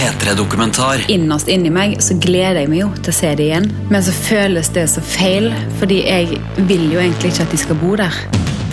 P3-dokumentar. 0.00 1.02
Innerst 1.12 1.48
inni 1.52 1.68
meg 1.68 1.98
så 2.00 2.14
gleder 2.16 2.62
jeg 2.62 2.70
meg 2.72 2.78
jo 2.80 2.86
til 3.04 3.12
å 3.12 3.16
se 3.18 3.32
det 3.36 3.48
igjen. 3.50 3.66
Men 3.92 4.04
så 4.06 4.14
føles 4.16 4.70
det 4.72 4.86
så 4.88 5.02
feil, 5.04 5.50
fordi 5.76 5.98
jeg 6.06 6.38
vil 6.70 6.86
jo 6.94 7.02
egentlig 7.02 7.34
ikke 7.34 7.44
at 7.44 7.52
de 7.52 7.60
skal 7.60 7.76
bo 7.82 7.90
der. 8.00 8.16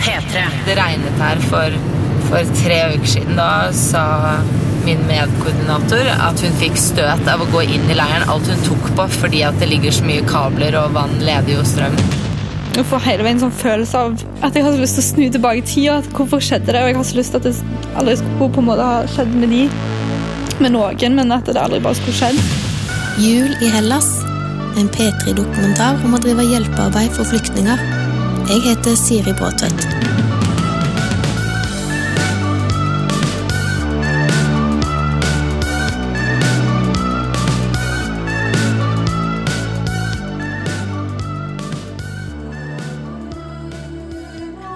P3. 0.00 0.46
Det 0.64 0.76
regnet 0.78 1.20
her 1.20 1.42
for, 1.50 1.76
for 2.30 2.54
tre 2.62 2.78
uker 2.94 3.10
siden. 3.12 3.36
Da 3.36 3.50
sa 3.76 4.06
min 4.86 5.04
medkoordinator 5.10 6.08
at 6.14 6.40
hun 6.46 6.56
fikk 6.62 6.80
støt 6.80 7.28
av 7.28 7.44
å 7.44 7.50
gå 7.52 7.66
inn 7.76 7.84
i 7.92 7.98
leiren. 7.98 8.24
Alt 8.32 8.48
hun 8.48 8.64
tok 8.64 8.88
på 8.96 9.08
fordi 9.18 9.44
at 9.44 9.60
det 9.60 9.68
ligger 9.68 9.92
så 9.98 10.08
mye 10.08 10.24
kabler 10.32 10.80
og 10.80 10.96
vann 10.96 11.12
leder 11.20 11.58
jo 11.58 11.66
strøm. 11.68 12.00
Jeg 12.78 12.86
får 12.88 13.04
hele 13.04 13.24
veien 13.26 13.36
en 13.36 13.48
sånn 13.48 13.56
følelse 13.58 14.00
av 14.00 14.12
at 14.46 14.56
jeg 14.56 14.64
har 14.64 14.72
så 14.72 14.80
lyst 14.80 14.96
til 14.96 15.04
å 15.04 15.08
snu 15.10 15.22
tilbake 15.34 15.60
i 15.60 15.68
tida. 15.74 16.00
Hvorfor 16.14 16.40
skjedde 16.40 16.72
det? 16.72 16.80
Og 16.80 16.92
jeg 16.92 17.00
har 17.02 17.08
så 17.12 17.20
lyst 17.20 17.36
til 17.36 17.42
at 17.42 17.48
det 17.50 17.96
aldri 18.00 18.16
skulle 18.22 18.52
på 18.54 18.62
en 18.62 18.70
måte 18.70 18.86
ha 18.86 19.00
skjedd 19.12 19.34
med 19.34 19.52
de, 19.52 19.64
med 20.62 20.74
noen, 20.74 21.14
men 21.16 21.32
at 21.34 21.46
det 21.48 21.60
aldri 21.60 21.80
bare 21.82 21.98
skulle 21.98 22.16
skjedd. 22.18 22.40
Jul 23.22 23.50
i 23.62 23.70
Hellas. 23.72 24.08
En 24.78 24.90
P3-dokumentar 24.94 25.98
om 26.06 26.14
å 26.14 26.20
drive 26.22 26.44
hjelpearbeid 26.46 27.10
for 27.16 27.26
flyktninger. 27.26 27.82
Jeg 28.48 28.62
heter 28.68 28.94
Siri 28.98 29.34
Bråtvedt. 29.34 29.86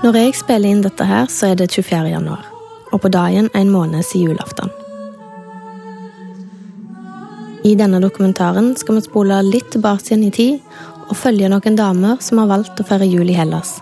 Når 0.02 0.18
jeg 0.18 0.34
spiller 0.34 0.74
inn 0.74 0.82
dette 0.82 1.06
her, 1.06 1.30
så 1.30 1.52
er 1.52 1.60
det 1.62 1.70
24. 1.70 2.08
januar, 2.10 2.42
og 2.90 3.04
på 3.04 3.12
dagen 3.14 3.52
en 3.54 3.70
måned 3.70 4.02
siden 4.02 4.32
julaften. 4.32 4.81
I 7.62 7.76
denne 7.78 8.00
dokumentaren 8.02 8.72
skal 8.74 8.96
vi 8.98 9.04
spole 9.04 9.36
litt 9.46 9.68
tilbake 9.70 10.08
igjen 10.08 10.26
i 10.26 10.34
tid 10.34 10.74
og 11.06 11.14
følge 11.14 11.50
noen 11.52 11.76
damer 11.78 12.18
som 12.24 12.40
har 12.42 12.50
valgt 12.50 12.80
å 12.82 12.86
feire 12.88 13.06
jul 13.06 13.30
i 13.30 13.36
Hellas. 13.38 13.76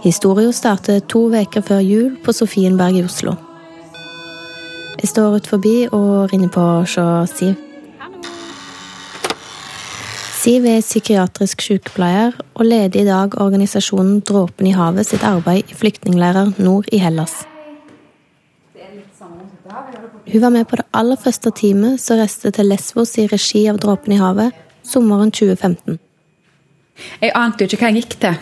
Historien 0.00 0.54
starter 0.56 1.02
to 1.04 1.26
uker 1.28 1.60
før 1.60 1.82
jul 1.84 2.14
på 2.24 2.32
Sofienberg 2.32 2.96
i 2.96 3.04
Oslo. 3.04 3.36
Jeg 5.00 5.12
står 5.12 5.36
ut 5.36 5.50
forbi 5.52 5.74
og 5.92 6.32
ringer 6.32 6.48
på 6.54 6.64
hos 6.80 6.96
Siv. 7.36 7.52
Siv 10.40 10.64
er 10.64 10.80
psykiatrisk 10.80 11.60
sykepleier 11.60 12.32
og 12.54 12.64
leder 12.64 13.02
i 13.02 13.08
dag 13.08 13.36
organisasjonen 13.36 14.22
Dråpen 14.24 14.70
i 14.70 14.72
havet 14.72 15.10
sitt 15.10 15.24
arbeid 15.28 15.68
i 15.68 15.76
flyktningleirer 15.76 16.54
nord 16.56 16.88
i 16.88 17.02
Hellas. 17.04 17.42
Hun 20.32 20.40
var 20.40 20.50
med 20.50 20.68
på 20.68 20.76
det 20.78 20.86
aller 20.94 21.18
første 21.18 21.50
teamet 21.58 21.98
som 21.98 22.20
reiste 22.20 22.52
til 22.54 22.68
Lesvos 22.70 23.16
i 23.18 23.26
regi 23.30 23.64
av 23.70 23.80
Dråpen 23.82 24.14
i 24.14 24.20
havet 24.20 24.54
sommeren 24.86 25.32
2015. 25.34 25.98
Jeg 27.18 27.32
ante 27.34 27.64
jo 27.64 27.70
ikke 27.70 27.80
hva 27.80 27.90
jeg 27.90 28.04
gikk 28.04 28.16
til. 28.22 28.36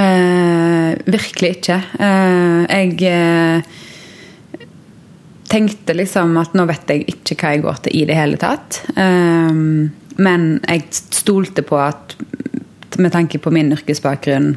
Eh, 0.00 0.90
virkelig 1.06 1.52
ikke. 1.58 1.76
Eh, 2.02 2.64
jeg 2.66 3.12
eh, 3.12 3.70
tenkte 5.50 5.94
liksom 5.94 6.34
at 6.42 6.58
nå 6.58 6.66
vet 6.70 6.94
jeg 6.94 7.06
ikke 7.14 7.38
hva 7.38 7.54
jeg 7.54 7.64
går 7.68 7.80
til 7.84 8.00
i 8.00 8.04
det 8.10 8.18
hele 8.18 8.40
tatt. 8.42 8.82
Eh, 8.90 9.54
men 10.20 10.50
jeg 10.66 10.86
stolte 11.14 11.62
på 11.66 11.78
at 11.78 12.18
med 12.98 13.14
tanke 13.14 13.38
på 13.38 13.54
min 13.54 13.70
yrkesbakgrunn 13.76 14.56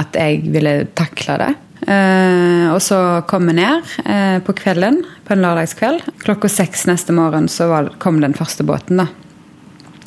at 0.00 0.16
jeg 0.16 0.46
ville 0.48 0.78
takle 0.96 1.42
det. 1.42 1.54
Eh, 1.86 2.66
og 2.72 2.80
så 2.82 3.22
kom 3.30 3.46
vi 3.48 3.54
ned 3.60 3.86
eh, 4.04 4.38
på 4.44 4.54
kvelden, 4.58 5.02
på 5.24 5.34
en 5.34 5.44
lørdagskveld. 5.44 6.04
Klokka 6.24 6.50
seks 6.50 6.86
neste 6.90 7.14
morgen 7.14 7.48
så 7.52 7.68
kom 8.02 8.20
den 8.22 8.36
første 8.36 8.66
båten, 8.66 9.02
da. 9.04 9.08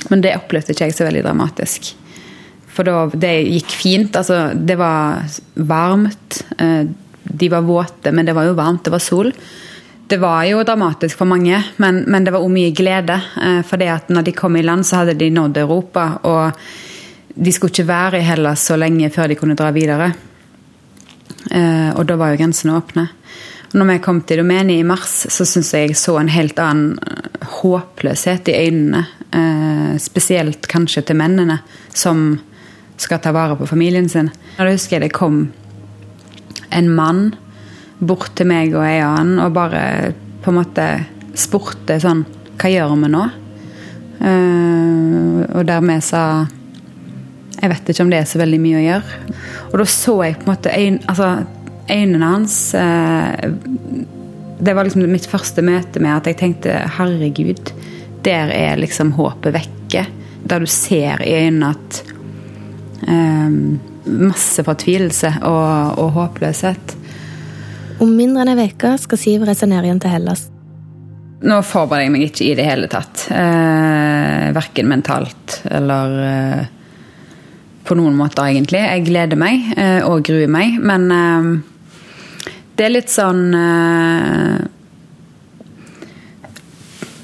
Men 0.09 0.23
det 0.23 0.35
opplevde 0.35 0.73
ikke 0.73 0.89
jeg 0.89 0.97
så 0.97 1.07
veldig 1.07 1.23
dramatisk. 1.23 1.93
For 2.71 2.87
da, 2.87 3.05
det 3.13 3.33
gikk 3.45 3.75
fint. 3.75 4.15
Altså, 4.17 4.49
det 4.55 4.77
var 4.79 5.23
varmt. 5.55 6.41
Eh, 6.57 6.83
de 7.23 7.51
var 7.51 7.67
våte, 7.67 8.11
men 8.11 8.27
det 8.27 8.35
var 8.35 8.49
jo 8.49 8.57
varmt. 8.57 8.83
Det 8.85 8.93
var 8.93 9.03
sol. 9.03 9.31
Det 10.11 10.19
var 10.19 10.43
jo 10.43 10.63
dramatisk 10.67 11.21
for 11.21 11.29
mange, 11.29 11.55
men, 11.79 12.01
men 12.11 12.25
det 12.25 12.33
var 12.35 12.43
òg 12.43 12.51
mye 12.51 12.73
glede. 12.75 13.15
For 13.63 13.79
det 13.79 13.87
at 13.93 14.09
når 14.11 14.25
de 14.27 14.33
kom 14.35 14.57
i 14.59 14.63
land, 14.65 14.83
så 14.83 14.99
hadde 14.99 15.15
de 15.15 15.29
nådd 15.31 15.61
Europa. 15.61 16.03
Og 16.27 16.57
de 17.31 17.53
skulle 17.55 17.71
ikke 17.71 17.87
være 17.87 18.19
i 18.19 18.25
Hellas 18.27 18.65
så 18.67 18.75
lenge 18.75 19.07
før 19.13 19.31
de 19.31 19.37
kunne 19.39 19.55
dra 19.55 19.69
videre. 19.71 20.09
Eh, 21.49 21.89
og 21.95 22.05
da 22.09 22.17
var 22.19 22.33
jo 22.33 22.41
grensene 22.41 22.75
åpne. 22.77 23.07
Når 23.71 23.87
vi 23.87 23.97
kom 24.03 24.19
til 24.27 24.41
Domeni 24.41 24.81
i 24.81 24.87
mars, 24.87 25.23
så 25.31 25.47
syns 25.47 25.71
jeg 25.73 25.91
jeg 25.91 25.99
så 25.99 26.17
en 26.19 26.31
helt 26.31 26.59
annen 26.59 26.97
eh, 26.99 27.47
håpløshet 27.61 28.51
i 28.51 28.57
øynene. 28.67 29.05
Eh, 29.31 29.95
spesielt 30.01 30.67
kanskje 30.71 31.05
til 31.07 31.19
mennene 31.19 31.61
som 31.93 32.35
skal 33.01 33.21
ta 33.23 33.33
vare 33.33 33.57
på 33.57 33.69
familien 33.69 34.09
sin. 34.11 34.29
Da 34.57 34.67
husker 34.69 34.99
jeg 34.99 35.07
det 35.07 35.15
kom 35.17 35.45
en 36.71 36.91
mann 36.93 37.31
bort 37.99 38.35
til 38.37 38.49
meg 38.49 38.75
og 38.75 38.85
ei 38.85 38.99
annen 39.03 39.39
og 39.41 39.55
bare 39.55 40.13
på 40.41 40.51
en 40.51 40.57
måte 40.57 40.85
spurte 41.37 41.99
sånn 42.01 42.23
Hva 42.61 42.69
gjør 42.69 42.93
vi 43.01 43.09
nå? 43.09 43.21
Og 44.21 45.65
der 45.65 45.83
vi 45.85 45.95
sa 46.05 46.23
Jeg 47.61 47.69
vet 47.69 47.91
ikke 47.91 48.05
om 48.05 48.11
det 48.11 48.21
er 48.21 48.29
så 48.29 48.41
veldig 48.41 48.59
mye 48.61 48.79
å 48.79 48.85
gjøre. 48.85 49.17
Og 49.71 49.75
da 49.81 49.87
så 49.89 50.15
jeg 50.25 50.37
på 50.39 50.47
en 50.47 50.51
måte 50.51 50.73
øyn, 50.73 50.97
altså, 51.11 51.29
øynene 51.91 52.31
hans 52.31 52.55
uh, 52.77 53.51
Det 54.61 54.73
var 54.77 54.87
liksom 54.87 55.05
mitt 55.09 55.29
første 55.29 55.63
møte 55.65 56.01
med 56.03 56.15
at 56.15 56.29
jeg 56.29 56.39
tenkte 56.41 56.79
herregud, 56.97 57.71
der 58.25 58.53
er 58.53 58.81
liksom 58.81 59.13
håpet 59.17 59.55
vekke. 59.55 60.05
Der 60.49 60.61
du 60.61 60.69
ser 60.69 61.21
i 61.25 61.37
øynene 61.43 61.73
at 61.75 62.01
um, 63.07 63.79
Masse 64.01 64.63
fortvilelse 64.65 65.29
og, 65.45 65.99
og 66.01 66.15
håpløshet. 66.15 66.95
Om 68.01 68.15
mindre 68.17 68.41
enn 68.41 68.57
ei 68.57 68.71
uke 68.71 68.95
skal 68.97 69.19
Siv 69.21 69.45
reise 69.45 69.67
ned 69.69 69.85
igjen 69.85 70.01
til 70.01 70.09
Hellas. 70.09 70.47
Nå 71.41 71.57
forbereder 71.65 72.05
jeg 72.05 72.13
meg 72.13 72.23
ikke 72.27 72.45
i 72.47 72.55
det 72.57 72.65
hele 72.65 72.89
tatt. 72.89 73.27
Eh, 73.33 74.47
verken 74.53 74.89
mentalt 74.89 75.59
eller 75.69 76.17
eh, 76.25 76.65
på 77.87 77.97
noen 77.97 78.17
måter, 78.17 78.47
egentlig. 78.49 78.81
Jeg 78.81 79.05
gleder 79.07 79.39
meg 79.39 79.71
eh, 79.77 80.01
og 80.07 80.23
gruer 80.27 80.51
meg, 80.51 80.77
men 80.81 81.07
eh, 81.15 81.49
det 82.77 82.87
er 82.87 82.93
litt 82.93 83.11
sånn 83.13 83.41
eh, 83.57 84.61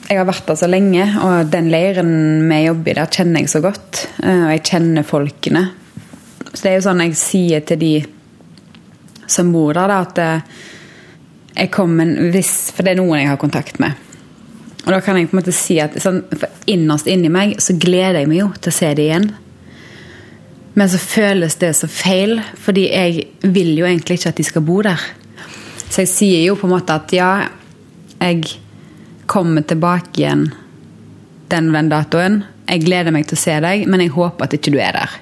Jeg 0.07 0.21
har 0.21 0.27
vært 0.29 0.47
der 0.47 0.55
så 0.55 0.69
lenge, 0.71 1.03
og 1.19 1.49
den 1.51 1.67
leiren 1.67 2.13
vi 2.47 2.61
jobber 2.63 2.93
i 2.93 2.95
der, 3.01 3.09
kjenner 3.11 3.43
jeg 3.43 3.51
så 3.51 3.59
godt. 3.59 4.05
Og 4.23 4.45
jeg 4.53 4.61
kjenner 4.69 5.03
folkene. 5.03 5.63
Så 6.53 6.61
det 6.61 6.69
er 6.69 6.77
jo 6.77 6.85
sånn 6.85 7.03
jeg 7.03 7.17
sier 7.19 7.65
til 7.67 7.81
de 7.81 7.89
som 9.27 9.51
bor 9.51 9.75
der, 9.75 9.91
da, 9.91 9.97
at 10.07 10.21
jeg 11.57 11.73
kommer 11.75 12.07
hvis, 12.31 12.53
For 12.71 12.87
det 12.87 12.93
er 12.93 13.01
noen 13.01 13.19
jeg 13.19 13.33
har 13.33 13.41
kontakt 13.41 13.81
med. 13.83 13.99
Og 14.87 14.93
da 14.95 15.01
kan 15.03 15.19
jeg 15.19 15.27
på 15.27 15.35
en 15.35 15.41
måte 15.41 15.51
si 15.51 15.75
at 15.83 15.97
sånn, 15.99 16.21
innerst 16.71 17.09
inni 17.11 17.27
meg 17.27 17.57
så 17.59 17.75
gleder 17.75 18.21
jeg 18.21 18.31
meg 18.31 18.39
jo 18.39 18.47
til 18.55 18.71
å 18.71 18.77
se 18.77 18.93
det 18.95 19.09
igjen. 19.09 19.27
Men 20.77 20.89
så 20.89 20.99
føles 21.01 21.55
det 21.57 21.71
så 21.73 21.87
feil, 21.89 22.37
fordi 22.61 22.83
jeg 22.91 23.23
vil 23.41 23.71
jo 23.79 23.85
egentlig 23.87 24.19
ikke 24.19 24.29
at 24.29 24.37
de 24.37 24.45
skal 24.45 24.65
bo 24.65 24.81
der. 24.85 25.01
Så 25.87 26.03
jeg 26.03 26.11
sier 26.11 26.43
jo 26.45 26.57
på 26.59 26.67
en 26.67 26.75
måte 26.75 26.93
at 26.93 27.13
ja, 27.15 27.31
jeg 28.19 28.43
kommer 29.25 29.65
tilbake 29.65 30.21
igjen 30.21 30.51
den 31.49 31.71
den 31.73 31.89
datoen. 31.89 32.43
Jeg 32.67 32.83
gleder 32.85 33.15
meg 33.15 33.25
til 33.25 33.39
å 33.39 33.41
se 33.41 33.55
deg, 33.63 33.87
men 33.89 34.03
jeg 34.03 34.13
håper 34.13 34.45
at 34.45 34.53
ikke 34.53 34.75
du 34.75 34.77
er 34.83 34.99
der. 34.99 35.17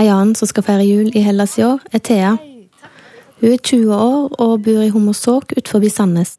Ei 0.00 0.06
annen 0.08 0.36
som 0.36 0.48
skal 0.50 0.66
feire 0.66 0.84
jul 0.84 1.08
i 1.16 1.24
Hellas 1.24 1.56
i 1.58 1.64
år, 1.64 1.80
er 1.92 2.04
Thea. 2.04 2.36
Hun 3.40 3.52
er 3.54 3.62
20 3.64 3.94
år 3.96 4.36
og 4.42 4.62
bor 4.66 4.84
i 4.84 4.92
Hommersåk 4.92 5.54
utenfor 5.56 5.88
Sandnes. 5.88 6.36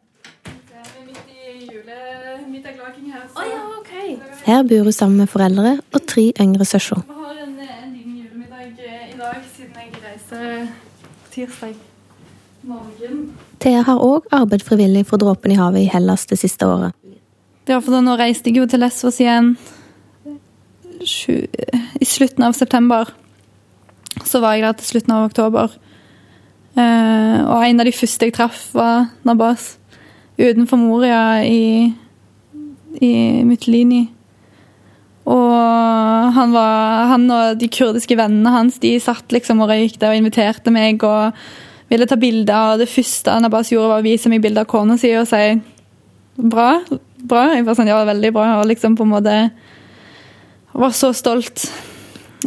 Her 4.51 4.65
bor 4.68 4.83
hun 4.83 4.92
sammen 4.92 5.21
med 5.24 5.30
foreldre 5.31 5.77
og 5.95 6.01
tre 6.12 6.25
yngre 6.42 6.65
søsken. 6.68 7.06
Vi 7.07 7.13
har 7.15 7.38
en, 7.44 7.53
en 7.56 7.94
liten 7.95 8.18
julemiddag 8.19 8.65
i 8.68 9.19
dag 9.19 9.38
siden 9.56 9.77
jeg 9.80 10.01
reiser 10.03 10.68
tirsdag 11.31 11.77
morgen. 12.68 13.21
Thea 13.63 13.86
har 13.88 14.03
òg 14.03 14.27
arbeidet 14.36 14.68
frivillig 14.68 15.06
for 15.07 15.24
Dråpen 15.24 15.56
i 15.56 15.59
havet 15.62 15.86
i 15.86 15.88
Hellas 15.94 16.27
det 16.27 16.42
siste 16.44 16.68
året. 16.68 16.92
Ja, 17.69 17.80
for 17.80 17.95
da, 17.95 18.03
nå 18.03 18.18
reiste 18.19 18.51
jeg 18.51 18.59
jo 18.59 18.68
til 18.68 18.83
Lesvos 18.83 19.24
igjen 19.24 19.53
i 21.00 22.12
slutten 22.12 22.44
av 22.44 22.59
september. 22.59 23.15
Så 24.27 24.44
var 24.44 24.59
jeg 24.59 24.68
der 24.68 24.80
til 24.81 24.92
slutten 24.98 25.15
av 25.15 25.31
oktober. 25.31 25.81
Eh, 26.75 27.38
og 27.48 27.59
en 27.63 27.80
av 27.80 27.88
de 27.88 27.95
første 27.95 28.27
jeg 28.27 28.36
traff, 28.36 28.65
var 28.75 29.13
Nabas 29.24 29.77
utenfor 30.36 30.81
Moria 30.89 31.39
i, 31.48 31.94
i 33.00 33.13
Mytilini. 33.48 34.09
Og 35.29 36.31
han, 36.35 36.53
var, 36.56 37.06
han 37.12 37.27
og 37.29 37.59
de 37.62 37.69
kurdiske 37.71 38.18
vennene 38.18 38.53
hans 38.53 38.79
de 38.81 38.95
satt 39.00 39.33
liksom 39.33 39.62
og 39.62 39.69
røykte 39.69 40.09
og 40.09 40.18
inviterte 40.18 40.73
meg 40.73 41.03
og 41.06 41.38
ville 41.91 42.07
ta 42.09 42.18
bilder. 42.18 42.56
av 42.56 42.79
det 42.81 42.89
første 42.89 43.31
Anabas 43.31 43.71
gjorde, 43.71 43.91
var 43.91 44.01
å 44.01 44.07
vise 44.07 44.31
meg 44.31 44.41
bilder 44.41 44.65
av 44.65 44.71
kona 44.71 44.97
si 44.97 45.13
og 45.18 45.27
si 45.29 45.59
bra. 46.38 46.81
bra. 47.21 47.44
Jeg 47.53 47.68
var 47.68 47.77
sånn, 47.77 47.91
ja, 47.91 48.01
veldig 48.07 48.33
bra. 48.33 48.47
Og 48.62 48.69
liksom 48.71 48.97
på 48.97 49.06
en 49.06 49.13
måte 49.13 49.38
var 50.71 50.95
så 50.95 51.12
stolt 51.13 51.67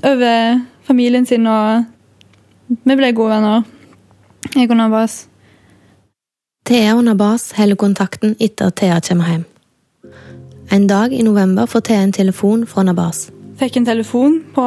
over 0.02 0.60
familien 0.84 1.26
sin, 1.26 1.46
og 1.46 1.84
vi 2.84 2.96
ble 2.96 3.12
gode 3.14 3.36
venner, 3.36 3.64
jeg 4.54 4.70
og 4.70 4.78
Nabas. 4.80 5.24
Thea 6.64 6.94
og 6.96 7.04
Nabas 7.04 7.52
holder 7.58 7.76
kontakten 7.76 8.38
etter 8.40 8.72
at 8.72 8.80
Thea 8.80 9.00
kommer 9.04 9.28
hjem. 9.28 9.44
En 10.72 10.86
dag 10.86 11.12
i 11.12 11.22
november 11.22 11.66
får 11.66 11.80
Thea 11.80 12.02
en 12.02 12.12
telefon 12.12 12.66
fra 12.66 12.82
Nabas. 12.82 13.28
Fikk 13.60 13.76
en 13.76 13.86
telefon 13.86 14.40
på 14.54 14.66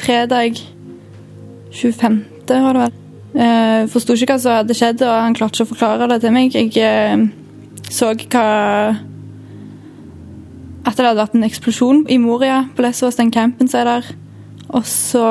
fredag 0.00 0.60
25., 1.72 2.20
var 2.48 2.72
det 2.72 2.82
vel. 2.84 3.00
Eh, 3.34 3.86
Forsto 3.90 4.14
ikke 4.14 4.36
hva 4.36 4.40
som 4.40 4.58
hadde 4.60 4.76
skjedd, 4.76 5.02
og 5.02 5.14
han 5.24 5.34
klarte 5.34 5.58
ikke 5.58 5.66
å 5.66 5.72
forklare 5.72 6.08
det 6.12 6.20
til 6.22 6.34
meg. 6.34 6.54
Jeg 6.54 6.70
eh, 6.78 7.26
så 7.90 8.14
hva 8.14 8.46
At 10.84 10.98
det 10.98 11.06
hadde 11.06 11.22
vært 11.22 11.34
en 11.38 11.46
eksplosjon 11.46 12.02
i 12.12 12.18
Moria, 12.20 12.66
på 12.76 12.84
Lesvos, 12.84 13.16
den 13.16 13.32
campen 13.32 13.68
som 13.68 13.80
er 13.80 13.88
der. 13.88 14.10
Og 14.68 14.84
så 14.84 15.24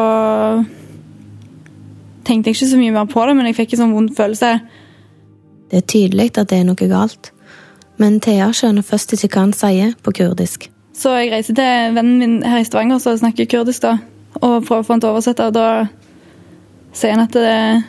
tenkte 2.26 2.50
jeg 2.50 2.58
ikke 2.58 2.70
så 2.72 2.80
mye 2.80 2.96
mer 2.96 3.06
på 3.12 3.26
det, 3.28 3.36
men 3.38 3.50
jeg 3.50 3.60
fikk 3.60 3.76
en 3.76 3.84
sånn 3.84 3.94
vond 3.94 4.10
følelse. 4.18 4.50
Det 5.70 5.78
er 5.78 5.86
tydelig 5.90 6.32
at 6.38 6.50
det 6.50 6.58
er 6.58 6.66
noe 6.66 6.90
galt, 6.90 7.33
men 8.04 8.20
Thea 8.20 8.50
skjønner 8.52 8.84
først 8.84 9.14
ikke 9.16 9.30
hva 9.32 9.46
han 9.46 9.56
sier 9.56 9.94
på 10.04 10.12
kurdisk. 10.18 10.68
Så 10.94 11.14
jeg 11.16 11.32
reiser 11.32 11.56
til 11.56 11.96
vennen 11.96 12.20
min 12.20 12.34
her 12.46 12.60
i 12.60 12.66
Stavanger 12.68 13.00
som 13.02 13.16
snakker 13.18 13.48
kurdisk, 13.50 13.86
da, 13.86 13.98
og 14.42 14.66
prøver 14.68 14.84
å 14.84 14.88
få 14.88 14.94
han 14.94 15.04
til 15.04 15.10
å 15.10 15.14
oversette. 15.16 15.48
og 15.48 15.56
Da 15.56 15.68
sier 16.94 17.16
han 17.16 17.24
at 17.24 17.38
det, 17.38 17.84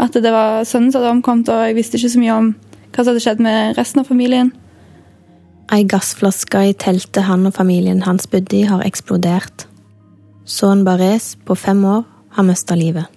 at 0.00 0.16
det 0.16 0.32
var 0.32 0.64
sønnen 0.64 0.94
som 0.94 1.02
hadde 1.02 1.12
omkommet, 1.12 1.52
og 1.52 1.66
jeg 1.68 1.76
visste 1.76 2.00
ikke 2.00 2.14
så 2.14 2.22
mye 2.22 2.38
om 2.40 2.48
hva 2.56 3.02
som 3.02 3.12
hadde 3.12 3.24
skjedd 3.26 3.44
med 3.44 3.76
resten 3.76 4.00
av 4.00 4.08
familien. 4.08 4.50
Ei 5.74 5.84
gassflaske 5.84 6.64
i 6.70 6.74
teltet 6.78 7.26
han 7.28 7.46
og 7.48 7.56
familien 7.58 8.04
hans 8.06 8.28
bodde 8.30 8.56
i, 8.56 8.64
har 8.70 8.84
eksplodert. 8.86 9.66
Sønnen 10.48 10.86
Barres, 10.86 11.34
på 11.44 11.58
fem 11.58 11.84
år, 11.84 12.04
har 12.38 12.48
mista 12.48 12.78
livet. 12.78 13.12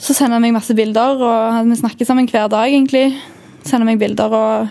Så 0.00 0.12
sender 0.16 0.36
han 0.36 0.44
meg 0.44 0.56
masse 0.56 0.74
bilder, 0.76 1.20
og 1.20 1.68
vi 1.68 1.80
snakker 1.80 2.08
sammen 2.08 2.28
hver 2.28 2.48
dag, 2.52 2.68
egentlig. 2.68 3.14
Sender 3.64 3.86
meg 3.86 4.00
bilder 4.00 4.34
og 4.34 4.68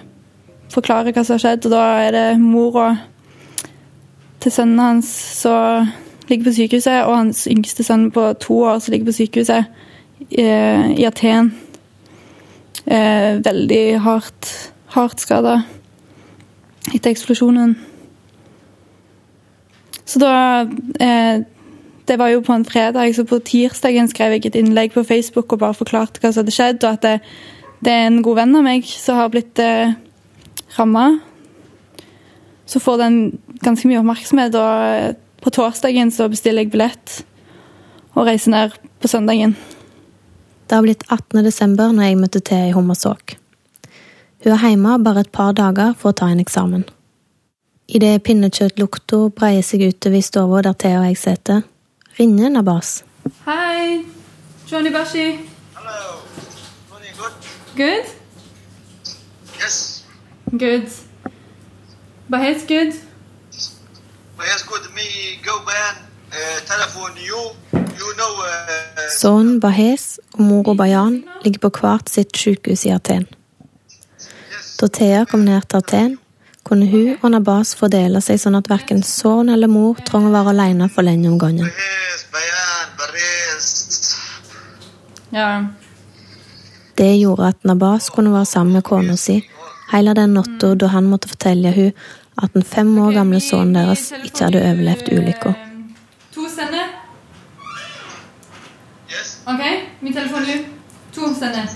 forklarer 0.74 1.14
hva 1.14 1.24
som 1.26 1.38
har 1.38 1.44
skjedd, 1.44 1.66
og 1.68 1.74
da 1.74 1.86
er 2.06 2.16
det 2.16 2.28
mora 2.42 2.92
til 4.40 4.54
sønnen 4.54 4.80
hans 4.80 5.10
som 5.40 5.90
ligger 6.30 6.50
på 6.50 6.56
sykehuset, 6.56 7.04
og 7.06 7.18
hans 7.18 7.46
yngste 7.50 7.84
sønn 7.84 8.10
på 8.14 8.26
to 8.42 8.62
år 8.70 8.80
som 8.80 8.94
ligger 8.94 9.10
på 9.10 9.18
sykehuset 9.18 9.66
eh, 10.30 10.92
i 10.96 11.06
Aten. 11.08 11.52
Eh, 12.86 13.40
veldig 13.46 13.84
hardt, 14.06 14.50
hardt 14.96 15.22
skada 15.22 15.60
etter 16.94 17.12
eksplosjonen. 17.12 17.76
Så 20.10 20.22
da 20.22 20.36
eh, 21.00 21.46
Det 22.10 22.18
var 22.18 22.32
jo 22.34 22.40
på 22.42 22.54
en 22.54 22.66
fredag, 22.66 23.14
så 23.14 23.22
på 23.24 23.38
tirsdagen 23.46 24.08
skrev 24.10 24.32
jeg 24.34 24.48
et 24.48 24.56
innlegg 24.58 24.96
på 24.96 25.04
Facebook 25.06 25.54
og 25.54 25.60
bare 25.62 25.78
forklarte 25.78 26.18
hva 26.18 26.32
som 26.32 26.42
hadde 26.42 26.56
skjedd, 26.56 26.80
og 26.82 26.96
at 26.96 27.04
det, 27.04 27.20
det 27.80 27.94
er 27.94 28.08
en 28.10 28.22
god 28.26 28.42
venn 28.42 28.56
av 28.60 28.66
meg 28.66 28.88
som 28.90 29.20
har 29.20 29.32
blitt 29.34 29.60
eh, 29.64 29.96
ramma. 30.78 31.08
Så 32.70 32.82
får 32.84 33.02
den 33.02 33.18
ganske 33.64 33.90
mye 33.90 34.02
oppmerksomhet, 34.02 34.56
og 34.56 35.42
på 35.44 35.54
torsdagen 35.56 36.12
så 36.14 36.28
bestiller 36.32 36.66
jeg 36.66 36.74
billett 36.74 37.20
og 38.18 38.28
reiser 38.28 38.54
ned 38.54 38.78
på 39.00 39.10
søndagen. 39.12 39.56
Det 40.68 40.76
har 40.76 40.86
blitt 40.86 41.06
18. 41.08 41.42
desember 41.46 41.94
når 41.96 42.12
jeg 42.12 42.20
møtte 42.20 42.42
til 42.46 42.70
i 42.70 42.74
Hommersåk. 42.76 43.38
Hun 44.44 44.54
er 44.54 44.70
hjemme 44.70 45.00
bare 45.04 45.26
et 45.26 45.32
par 45.34 45.56
dager 45.58 45.96
for 45.98 46.12
å 46.12 46.18
ta 46.20 46.30
en 46.30 46.44
eksamen. 46.44 46.86
Idet 47.90 48.22
pinnekjøttlukta 48.28 49.24
breier 49.34 49.66
seg 49.66 49.88
utover 49.90 50.20
i 50.20 50.26
stua 50.26 50.62
der 50.68 50.78
Thea 50.78 51.02
og 51.02 51.10
jeg 51.10 51.22
sitter, 51.24 51.64
ringer 52.20 52.54
Nabas. 52.54 53.00
Hei! 53.48 54.04
Johnny 54.70 54.94
Bashi. 54.94 55.49
Good? 57.76 58.06
Yes. 59.60 60.04
Good. 60.52 60.88
Bahez 62.30 62.66
good? 62.68 62.94
Well, 64.38 64.62
good. 64.70 64.86
Me 64.96 65.38
go 65.44 65.56
man. 65.66 65.96
Uh, 66.32 66.60
telephone 66.66 67.16
you. 67.18 67.42
You 67.74 68.10
know. 68.18 68.34
Uh, 68.44 69.10
Sønnen 69.18 69.60
Bahez 69.60 70.20
og 70.34 70.42
mora 70.42 70.74
Bayan 70.74 71.24
ligger 71.44 71.70
på 71.70 71.70
hvert 71.80 72.10
sitt 72.10 72.38
sykehus 72.38 72.86
i 72.86 72.94
Aten. 72.96 73.28
Da 74.82 74.88
Thea 74.88 75.26
kom 75.26 75.40
ned 75.40 75.62
til 75.70 75.78
Aten, 75.78 76.18
kunne 76.64 76.88
hun 76.88 77.18
og 77.22 77.32
Nabas 77.32 77.76
fordele 77.76 78.22
seg 78.22 78.40
sånn 78.40 78.56
at 78.60 78.70
verken 78.72 79.04
sønn 79.04 79.50
eller 79.50 79.68
mor 79.68 80.00
trenger 80.08 80.32
å 80.32 80.38
være 80.38 80.54
alene 80.56 80.90
for 80.94 81.04
lenge 81.04 81.28
om 81.28 81.40
gangen. 81.42 81.68
Ja. 85.34 85.50
Det 87.00 87.14
gjorde 87.16 87.48
at 87.48 87.64
Nabas 87.64 88.10
kunne 88.12 88.34
være 88.34 88.46
sammen 88.46 88.74
med 88.74 88.84
kona 88.84 89.16
si 89.16 89.38
hele 89.94 90.14
den 90.14 90.34
natta 90.36 90.74
da 90.76 90.88
han 90.92 91.06
måtte 91.08 91.30
fortelle 91.32 91.72
hun 91.72 91.94
at 92.44 92.54
den 92.54 92.64
fem 92.64 92.98
år 93.00 93.14
gamle 93.16 93.40
sønnen 93.40 93.76
deres 93.76 94.10
ikke 94.24 94.44
hadde 94.44 94.64
overlevd 94.64 95.12
ulykka. 95.14 95.54
To 96.36 96.48
sender. 96.50 96.90
OK? 99.48 99.64
Min 100.02 100.14
telefon 100.14 100.42
nå. 100.48 100.58
To 101.16 101.34
sender. 101.40 101.68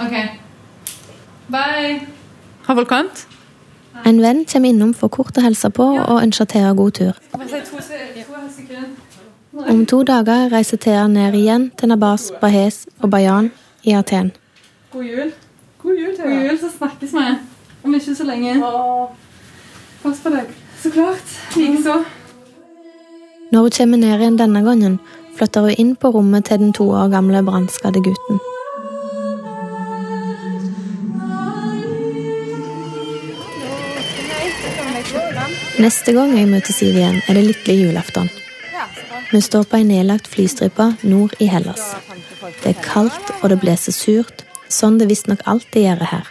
OK. 0.00 0.14
Bye. 1.48 2.06
Har 2.66 2.74
folk? 2.74 2.92
En 4.06 4.22
venn 4.22 4.44
kommer 4.52 4.68
innom 4.68 4.94
for 4.94 5.08
kort 5.08 5.38
å 5.38 5.44
hilse 5.44 5.70
på 5.70 5.88
og 6.00 6.20
ønsker 6.22 6.44
Thea 6.54 6.72
god 6.72 6.92
tur. 7.00 7.18
Om 9.68 9.82
to 9.86 10.02
dager 10.02 10.48
reiser 10.54 10.76
Thea 10.76 11.06
ned 11.06 11.34
igjen 11.34 11.70
til 11.76 11.92
Nabas, 11.92 12.30
Bahez 12.40 12.86
og 13.00 13.10
Bayan 13.10 13.50
i 13.82 13.92
Aten. 13.98 14.32
God 14.92 15.04
jul. 15.04 15.32
God 15.82 15.98
jul, 15.98 16.16
God 16.16 16.32
jul, 16.32 16.58
så 16.58 16.68
snakkes 16.78 17.12
vi. 17.12 17.24
Om 17.84 17.94
ikke 17.94 18.14
så 18.14 18.24
lenge. 18.28 18.58
Pass 20.02 20.20
på 20.20 20.32
deg. 20.34 20.50
Så 20.82 20.90
klart. 20.92 21.32
Likeså. 21.56 22.02
Når 23.52 23.60
hun 23.60 23.70
kommer 23.76 23.98
ned 23.98 24.20
igjen 24.20 24.36
denne 24.36 24.62
gangen, 24.64 24.98
flytter 25.36 25.64
hun 25.64 25.80
inn 25.80 25.94
på 25.96 26.12
rommet 26.12 26.44
til 26.44 26.60
den 26.60 26.76
to 26.76 26.90
år 26.90 27.08
gamle 27.08 27.40
brannskadde 27.46 28.04
gutten. 28.04 28.40
Neste 35.80 36.12
gang 36.12 36.36
jeg 36.36 36.52
møter 36.52 36.76
Siv 36.76 37.00
igjen, 37.00 37.22
er 37.28 37.40
det 37.40 37.48
lille 37.48 37.80
julaften. 37.80 38.28
Vi 39.32 39.40
står 39.40 39.64
på 39.64 39.80
ei 39.80 39.88
nedlagt 39.88 40.28
flystripe 40.28 40.92
nord 41.02 41.32
i 41.40 41.48
Hellas. 41.48 41.94
Det 42.60 42.76
er 42.76 42.82
kaldt 42.84 43.38
og 43.40 43.48
det 43.50 43.62
blåser 43.64 43.96
surt, 43.96 44.44
sånn 44.72 44.98
det 45.00 45.08
visstnok 45.10 45.44
alltid 45.48 45.86
gjør 45.86 46.06
her. 46.10 46.30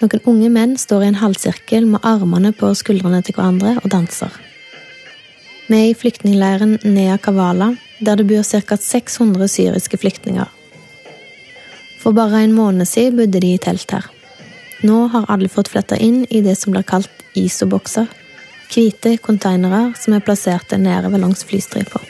Noen 0.00 0.26
unge 0.28 0.50
menn 0.52 0.74
står 0.76 1.04
i 1.04 1.08
en 1.10 1.22
halvsirkel 1.22 1.86
med 1.88 2.04
armene 2.04 2.52
på 2.56 2.68
skuldrene 2.76 3.22
til 3.24 3.36
hverandre 3.38 3.78
og 3.80 3.88
danser. 3.92 4.34
Vi 5.66 5.78
er 5.78 5.88
i 5.90 5.96
flyktningleiren 5.98 6.76
Nea 6.84 7.16
Kavala, 7.18 7.72
der 7.98 8.20
det 8.20 8.26
bor 8.28 8.44
ca. 8.44 8.76
600 8.76 9.48
syriske 9.50 9.98
flyktninger. 9.98 10.50
For 12.02 12.14
bare 12.14 12.44
en 12.44 12.54
måned 12.54 12.86
siden 12.86 13.16
bodde 13.18 13.40
de 13.42 13.54
i 13.54 13.62
telt 13.62 13.90
her. 13.90 14.04
Nå 14.86 15.06
har 15.14 15.26
alle 15.32 15.48
fått 15.48 15.72
flytta 15.72 15.96
inn 15.96 16.26
i 16.30 16.42
det 16.44 16.54
som 16.60 16.76
blir 16.76 16.84
kalt 16.86 17.24
isobokser, 17.34 18.06
hvite 18.70 19.16
konteinere 19.24 19.94
som 19.98 20.14
er 20.14 20.22
plassert 20.22 20.76
ved 20.76 21.20
langs 21.20 21.42
flystripa. 21.48 22.04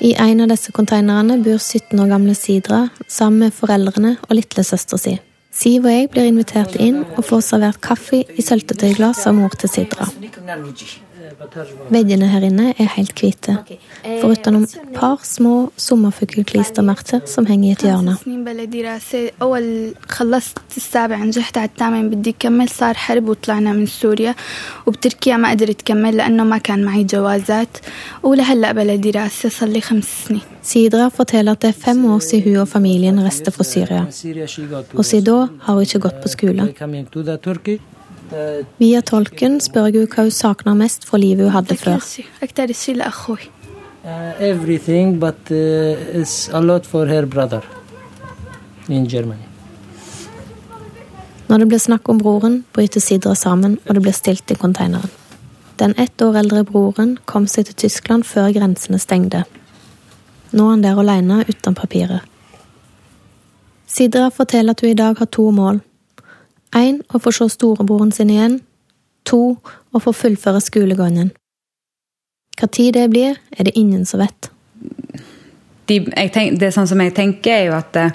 I 0.00 0.12
en 0.14 0.44
av 0.44 0.50
disse 0.52 0.70
konteinerne 0.70 1.40
bor 1.42 1.58
17 1.58 1.98
år 1.98 2.10
gamle 2.12 2.34
Sidra 2.38 2.84
sammen 3.10 3.48
med 3.48 3.54
foreldrene 3.56 4.12
og 4.28 4.36
lillesøstera 4.38 5.00
si. 5.02 5.14
Siv 5.58 5.88
og 5.88 5.90
jeg 5.90 6.10
blir 6.12 6.28
invitert 6.28 6.76
inn 6.78 7.00
og 7.16 7.24
får 7.26 7.42
servert 7.48 7.80
kaffe 7.82 8.20
i 8.22 8.44
søltetøyglass 8.44 9.26
av 9.26 9.34
mor 9.40 9.56
til 9.58 9.72
Sidra. 9.72 10.06
Veggene 11.93 12.27
her 12.31 12.41
inne 12.47 12.71
er 12.81 12.87
helt 12.95 13.13
hvite, 13.21 13.53
foruten 14.21 14.63
et 14.63 14.71
par 14.95 15.19
små 15.27 15.69
sommerfuglklistremerker 15.77 17.21
som 17.29 17.45
henger 17.45 17.69
i 17.69 17.71
et 17.75 17.83
hjørne. 17.85 18.17
سنين 18.17 18.43
بلا 18.43 18.65
دراسة 18.65 19.31
أول 19.41 19.93
خلصت 20.09 20.57
السابع 20.77 21.17
نجحت 21.23 21.57
على 21.57 21.69
الثامن 21.69 22.09
بدي 22.09 22.29
أكمل 22.29 22.69
صار 22.69 22.93
حرب 22.93 23.29
وطلعنا 23.29 23.73
من 23.73 23.85
سوريا 23.85 24.35
وبتركيا 24.85 25.37
ما 25.37 25.49
قدرت 25.49 25.81
أكمل 25.81 26.17
لأنه 26.17 26.43
ما 26.43 26.57
كان 26.57 26.83
معي 26.83 27.03
جوازات 27.03 27.77
ولهلأ 28.23 28.71
بلا 28.71 28.95
دراسة 28.95 29.49
صار 29.49 29.69
لي 29.69 29.81
خمس 29.81 30.25
سنين 30.27 30.41
Sidra 30.63 31.09
forteller 31.09 31.51
at 31.51 31.61
det 31.61 31.67
er 31.67 31.73
fem 31.85 32.05
år 32.05 32.19
siden 32.19 32.43
hun 32.43 32.61
og 32.61 32.67
familien 32.67 33.23
reiste 33.23 33.51
fra 33.51 33.63
Syria, 33.63 34.05
og 34.93 35.05
siden 35.05 35.25
da 35.25 35.47
har 35.61 35.73
hun 35.73 35.81
ikke 35.81 35.99
gått 35.99 36.21
på 36.23 36.27
skole. 36.27 36.63
Via 38.78 39.00
tolken 39.02 39.56
spør 39.64 39.88
jeg 39.88 40.08
hva 40.12 40.26
hun 40.26 40.34
savner 40.34 40.76
mest 40.76 41.06
fra 41.08 41.20
livet 41.20 41.48
hun 41.48 41.54
hadde 41.54 41.76
før. 41.80 42.02
Når 51.48 51.58
det 51.58 51.68
blir 51.68 51.80
snakk 51.80 52.08
om 52.08 52.18
broren, 52.20 52.64
bryter 52.76 53.00
Sidra 53.00 53.34
sammen, 53.34 53.78
og 53.86 53.94
det 53.94 54.02
blir 54.04 54.16
stilt 54.16 54.50
i 54.52 54.58
konteineren. 54.60 55.10
Den 55.78 55.94
ett 55.96 56.22
år 56.22 56.36
eldre 56.40 56.64
broren 56.66 57.18
kom 57.24 57.46
seg 57.46 57.68
til 57.68 57.76
Tyskland 57.84 58.26
før 58.26 58.50
grensene 58.52 58.98
stengte. 58.98 59.44
Nå 60.50 60.64
er 60.64 60.70
han 60.74 60.82
der 60.82 60.98
alene 60.98 61.44
uten 61.48 61.76
papirer. 61.78 62.24
Sidra 63.88 64.28
forteller 64.34 64.74
at 64.74 64.80
hun 64.80 64.90
i 64.90 64.98
dag 64.98 65.18
har 65.18 65.30
to 65.32 65.50
mål. 65.54 65.80
Én 66.76 67.00
å 67.14 67.20
få 67.22 67.32
se 67.32 67.48
storebroren 67.52 68.12
sin 68.12 68.30
igjen. 68.32 68.60
To 69.28 69.56
å 69.92 70.00
få 70.02 70.12
fullføre 70.16 70.60
skolegangen. 70.64 71.32
Hva 72.58 72.68
tid 72.74 72.94
det 72.96 73.08
blir, 73.12 73.38
er 73.56 73.68
det 73.68 73.76
ingen 73.78 74.04
som 74.08 74.20
vet. 74.20 74.50
De, 75.88 76.00
tenk, 76.34 76.58
det 76.60 76.72
sånn 76.74 76.88
som 76.90 77.00
jeg 77.00 77.14
tenker, 77.16 77.54
er 77.54 77.64
jo 77.68 77.76
at 77.78 77.92
det, 77.94 78.08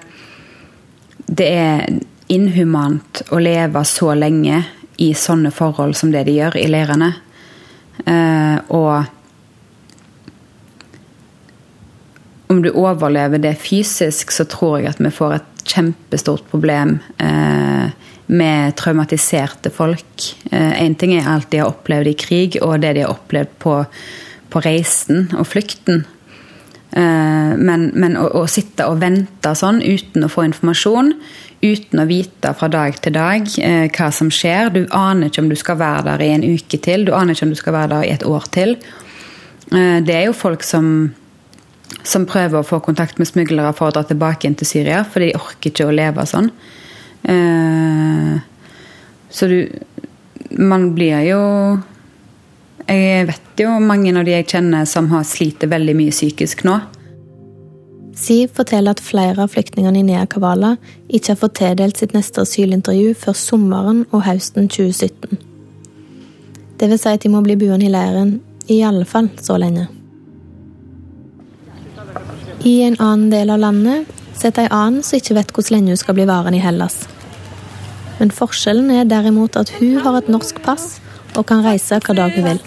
det 1.25 1.49
er 1.49 1.99
inhumant 2.33 3.23
å 3.33 3.39
leve 3.41 3.83
så 3.87 4.13
lenge 4.17 4.61
i 5.01 5.13
sånne 5.17 5.51
forhold 5.53 5.95
som 5.97 6.11
det 6.13 6.25
de 6.27 6.37
gjør 6.37 6.57
i 6.59 6.67
leirene. 6.69 7.13
Uh, 8.03 8.57
og 8.73 9.05
om 12.53 12.61
du 12.61 12.69
overlever 12.69 13.41
det 13.41 13.55
fysisk, 13.61 14.31
så 14.31 14.45
tror 14.49 14.79
jeg 14.79 14.93
at 14.93 15.01
vi 15.01 15.11
får 15.13 15.39
et 15.39 15.52
kjempestort 15.69 16.47
problem 16.51 16.97
uh, 17.21 17.91
med 18.33 18.75
traumatiserte 18.79 19.71
folk. 19.73 20.27
Én 20.51 20.95
uh, 20.95 20.99
ting 20.99 21.15
er 21.17 21.29
alt 21.29 21.51
de 21.51 21.61
har 21.61 21.71
opplevd 21.71 22.11
i 22.11 22.17
krig, 22.17 22.59
og 22.61 22.81
det 22.83 22.95
de 22.97 23.05
har 23.05 23.13
opplevd 23.13 23.55
på, 23.63 23.77
på 24.53 24.63
reisen 24.65 25.29
og 25.37 25.47
flukten. 25.49 26.05
Men, 26.93 27.87
men 27.97 28.13
å, 28.21 28.27
å, 28.37 28.41
sitte 28.45 28.85
og 28.85 28.99
vente 29.01 29.55
sånn 29.57 29.79
uten 29.81 30.27
å 30.27 30.29
få 30.29 30.43
informasjon, 30.45 31.07
uten 31.63 32.01
å 32.01 32.07
vite 32.09 32.51
fra 32.57 32.67
dag 32.71 32.97
til 33.01 33.15
dag 33.15 33.47
eh, 33.63 33.87
hva 33.93 34.09
som 34.13 34.29
skjer. 34.33 34.71
Du 34.75 34.81
aner 34.91 35.29
ikke 35.29 35.43
om 35.43 35.49
du 35.51 35.57
skal 35.59 35.79
være 35.79 36.05
der 36.11 36.25
i 36.25 36.31
en 36.35 36.45
uke 36.45 36.79
til, 36.83 37.07
du 37.07 37.13
aner 37.15 37.35
ikke 37.35 37.47
om 37.47 37.53
du 37.55 37.59
skal 37.59 37.77
være 37.77 37.91
der 37.95 38.07
i 38.07 38.13
et 38.13 38.25
år 38.27 38.47
til. 38.53 38.75
Eh, 39.71 39.99
det 40.03 40.17
er 40.17 40.25
jo 40.27 40.37
folk 40.37 40.65
som, 40.67 41.13
som 42.03 42.25
prøver 42.27 42.59
å 42.59 42.67
få 42.67 42.79
kontakt 42.83 43.19
med 43.21 43.29
smuglere 43.29 43.73
for 43.77 43.89
å 43.89 43.95
dra 43.95 44.03
tilbake 44.07 44.47
inn 44.47 44.57
til 44.59 44.69
Syria, 44.69 45.03
for 45.05 45.23
de 45.23 45.33
orker 45.37 45.71
ikke 45.71 45.87
å 45.87 45.95
leve 45.95 46.25
sånn. 46.27 46.49
Eh, 47.23 48.35
så 49.33 49.47
du 49.47 49.69
Man 50.51 50.89
blir 50.93 51.21
jo 51.23 51.39
Jeg 52.83 53.27
vet 53.29 53.61
jo 53.63 53.77
mange 53.79 54.11
av 54.11 54.25
de 54.27 54.33
jeg 54.35 54.49
kjenner 54.51 54.83
som 54.85 55.07
har 55.13 55.23
sliter 55.23 55.71
veldig 55.71 55.95
mye 55.95 56.11
psykisk 56.11 56.65
nå. 56.67 56.81
Siv 58.13 58.51
forteller 58.53 58.93
at 58.93 59.01
flere 59.01 59.45
av 59.45 59.53
flyktningene 59.55 60.01
i 60.01 60.05
Nea 60.05 60.27
Kavala 60.29 60.75
ikke 61.07 61.31
har 61.31 61.39
fått 61.39 61.55
tildelt 61.61 61.97
sitt 61.97 62.13
neste 62.13 62.43
asylintervju 62.43 63.15
før 63.23 63.39
sommeren 63.39 64.03
og 64.11 64.25
høsten 64.27 64.67
2017. 64.67 65.39
Det 66.77 66.91
vil 66.91 66.99
si 66.99 67.15
at 67.15 67.23
de 67.23 67.31
må 67.31 67.41
bli 67.45 67.55
buende 67.57 67.87
i 67.87 67.93
leiren 67.93 68.35
i 68.67 68.83
alle 68.85 69.07
fall 69.07 69.31
så 69.41 69.57
lenge. 69.57 69.87
I 72.63 72.81
en 72.83 72.95
annen 72.99 73.29
del 73.29 73.49
av 73.49 73.59
landet 73.59 74.07
sitter 74.39 74.63
ei 74.63 74.71
annen 74.71 75.03
som 75.03 75.19
ikke 75.19 75.35
vet 75.35 75.49
hvor 75.51 75.65
lenge 75.73 75.91
hun 75.91 75.99
skal 75.99 76.15
bli 76.15 76.27
værende 76.29 76.59
i 76.59 76.63
Hellas. 76.63 77.01
Men 78.21 78.31
forskjellen 78.31 78.91
er 78.93 79.09
derimot 79.09 79.57
at 79.59 79.73
hun 79.81 79.97
har 80.05 80.21
et 80.21 80.29
norsk 80.31 80.61
pass 80.63 81.01
og 81.35 81.43
kan 81.49 81.65
reise 81.65 81.99
hver 81.99 82.15
dag 82.15 82.31
hun 82.37 82.47
vil. 82.47 82.61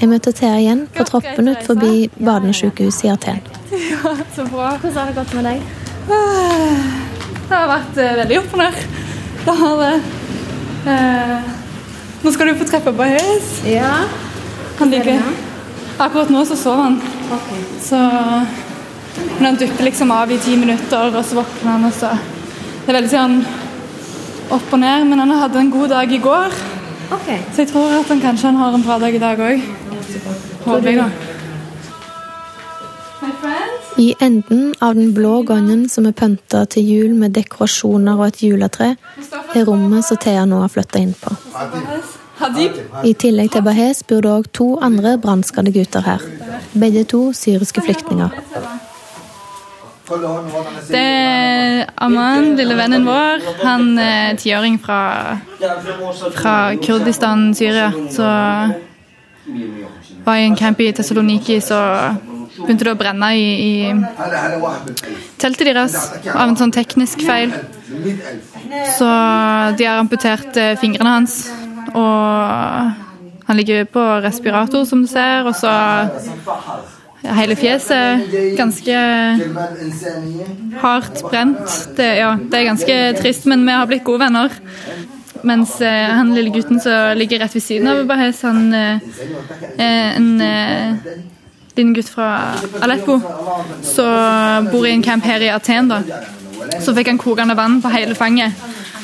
Jeg 0.00 0.10
møter 0.10 0.34
Thea 0.34 0.58
igjen 0.58 0.86
på 0.90 1.06
troppen 1.06 1.52
ut 1.52 1.62
forbi 1.68 2.08
Badenesykehuset 2.18 3.06
i 3.06 3.12
Aten. 3.14 3.40
Ja, 3.76 4.16
så 4.34 4.48
bra. 4.50 4.74
Hvordan 4.80 4.98
har 4.98 5.12
det 5.12 5.16
gått 5.20 5.38
med 5.38 5.50
deg? 5.52 5.64
Det 6.06 7.54
har 7.54 7.70
vært 7.70 7.98
eh, 8.02 8.14
veldig 8.24 8.38
opp 8.42 8.54
og 8.56 8.62
ned. 8.64 8.84
Det 9.46 9.58
har 9.62 9.82
det. 9.84 9.96
Eh, 10.90 11.50
nå 12.24 12.34
skal 12.34 12.50
du 12.50 12.58
få 12.58 12.66
treffe 12.74 12.94
høys. 12.98 13.50
Ja. 13.70 13.96
Han 14.80 14.90
ligger 14.90 15.22
Akkurat 15.96 16.28
nå 16.28 16.42
så 16.44 16.56
sover 16.58 16.88
han. 16.90 16.96
Okay. 17.32 17.62
Så 17.80 18.00
Men 19.36 19.44
han 19.44 19.60
dupper 19.60 19.84
liksom 19.84 20.10
av 20.12 20.32
i 20.32 20.38
ti 20.38 20.56
minutter, 20.56 21.12
og 21.12 21.24
så 21.24 21.40
våkner 21.40 21.70
han, 21.70 21.84
og 21.84 21.94
så 21.94 22.16
Det 22.86 22.92
er 22.92 23.00
veldig 23.00 23.10
sånn 23.10 23.40
opp 24.54 24.72
og 24.72 24.78
ned. 24.78 25.06
Men 25.10 25.18
han 25.24 25.32
hadde 25.40 25.58
en 25.58 25.70
god 25.74 25.88
dag 25.90 26.12
i 26.12 26.20
går, 26.22 26.58
okay. 27.10 27.40
så 27.52 27.64
jeg 27.64 27.72
tror 27.72 27.96
at 27.96 28.12
han 28.12 28.20
kanskje 28.22 28.52
han 28.52 28.60
har 28.62 28.76
en 28.76 28.84
bra 28.86 28.98
dag 29.02 29.14
i 29.14 29.22
dag 29.22 29.42
òg. 29.42 29.64
Håper 30.66 30.90
jeg, 30.90 31.00
da. 31.00 31.08
I 33.98 34.14
enden 34.20 34.74
av 34.80 34.94
den 34.94 35.14
blå 35.16 35.40
gangen 35.42 35.88
som 35.88 36.06
er 36.06 36.12
pynta 36.12 36.66
til 36.70 36.84
jul 36.84 37.14
med 37.16 37.32
dekorasjoner 37.34 38.18
og 38.18 38.26
et 38.28 38.42
juletre, 38.44 38.90
er 39.56 39.64
rommet 39.64 40.04
som 40.04 40.20
Thea 40.20 40.44
nå 40.44 40.60
har 40.60 40.72
flytta 40.72 41.00
inn 41.00 41.14
på. 41.16 41.32
I 43.02 43.14
tillegg 43.16 43.54
til 43.54 43.64
Bahez 43.64 44.02
bor 44.04 44.20
det 44.20 44.34
òg 44.34 44.50
to 44.52 44.66
andre 44.84 45.16
brannskadde 45.18 45.72
gutter 45.72 46.04
her. 46.04 46.26
Begge 46.76 47.06
to 47.08 47.30
syriske 47.32 47.80
flyktninger. 47.86 48.36
Det 50.06 51.00
er 51.00 51.86
Aman, 51.98 52.52
lille 52.58 52.76
vennen 52.78 53.06
vår. 53.06 53.42
Han 53.64 53.98
er 53.98 54.36
tiåring 54.38 54.78
fra, 54.78 55.00
fra 56.36 56.56
Kurdistan, 56.78 57.48
Syria. 57.58 57.90
Så 58.14 58.28
var 60.24 60.36
i 60.36 60.46
en 60.46 60.56
camp 60.56 60.80
i 60.80 60.92
Tessaloniki, 60.92 61.60
så 61.60 61.78
begynte 62.56 62.86
det 62.86 62.94
å 62.94 62.98
brenne 62.98 63.30
i, 63.36 63.46
i 63.62 63.74
teltet 65.42 65.68
deres 65.68 65.96
av 66.32 66.48
en 66.48 66.58
sånn 66.58 66.74
teknisk 66.74 67.22
feil. 67.26 67.52
Så 68.96 69.08
de 69.78 69.86
har 69.86 70.00
amputert 70.00 70.56
eh, 70.58 70.74
fingrene 70.80 71.16
hans, 71.18 71.40
og 71.94 72.94
han 73.46 73.58
ligger 73.58 73.86
på 73.90 74.04
respirator, 74.24 74.86
som 74.88 75.02
du 75.04 75.10
ser, 75.10 75.46
og 75.46 75.54
så 75.58 75.74
hele 77.34 77.56
fjeset 77.58 78.32
ganske 78.58 78.96
hardt 80.82 81.22
brent. 81.30 81.76
Det, 81.96 82.08
ja, 82.20 82.32
det 82.38 82.60
er 82.60 82.70
ganske 82.70 82.96
trist, 83.20 83.46
men 83.50 83.66
vi 83.66 83.76
har 83.76 83.90
blitt 83.90 84.06
gode 84.06 84.26
venner. 84.26 84.54
Mens 85.46 85.80
eh, 85.80 86.10
han 86.10 86.34
lille 86.34 86.50
gutten 86.50 86.80
som 86.80 87.16
ligger 87.18 87.42
rett 87.42 87.54
ved 87.54 87.62
siden 87.62 87.90
av 87.90 88.04
Bahes, 88.08 88.42
han 88.42 88.72
eh, 88.74 89.04
er 89.78 90.16
en 90.16 90.30
eh, 90.42 91.12
liten 91.76 91.92
gutt 91.94 92.08
fra 92.10 92.30
Aleppo 92.82 93.20
som 93.84 94.70
bor 94.72 94.86
i 94.86 94.94
en 94.94 95.04
camp 95.04 95.26
her 95.28 95.44
i 95.44 95.52
Aten. 95.52 95.92
da. 95.92 96.00
Så 96.82 96.96
fikk 96.96 97.12
han 97.12 97.20
kokende 97.20 97.54
vann 97.58 97.78
på 97.84 97.92
hele 97.92 98.16
fanget. 98.18 98.56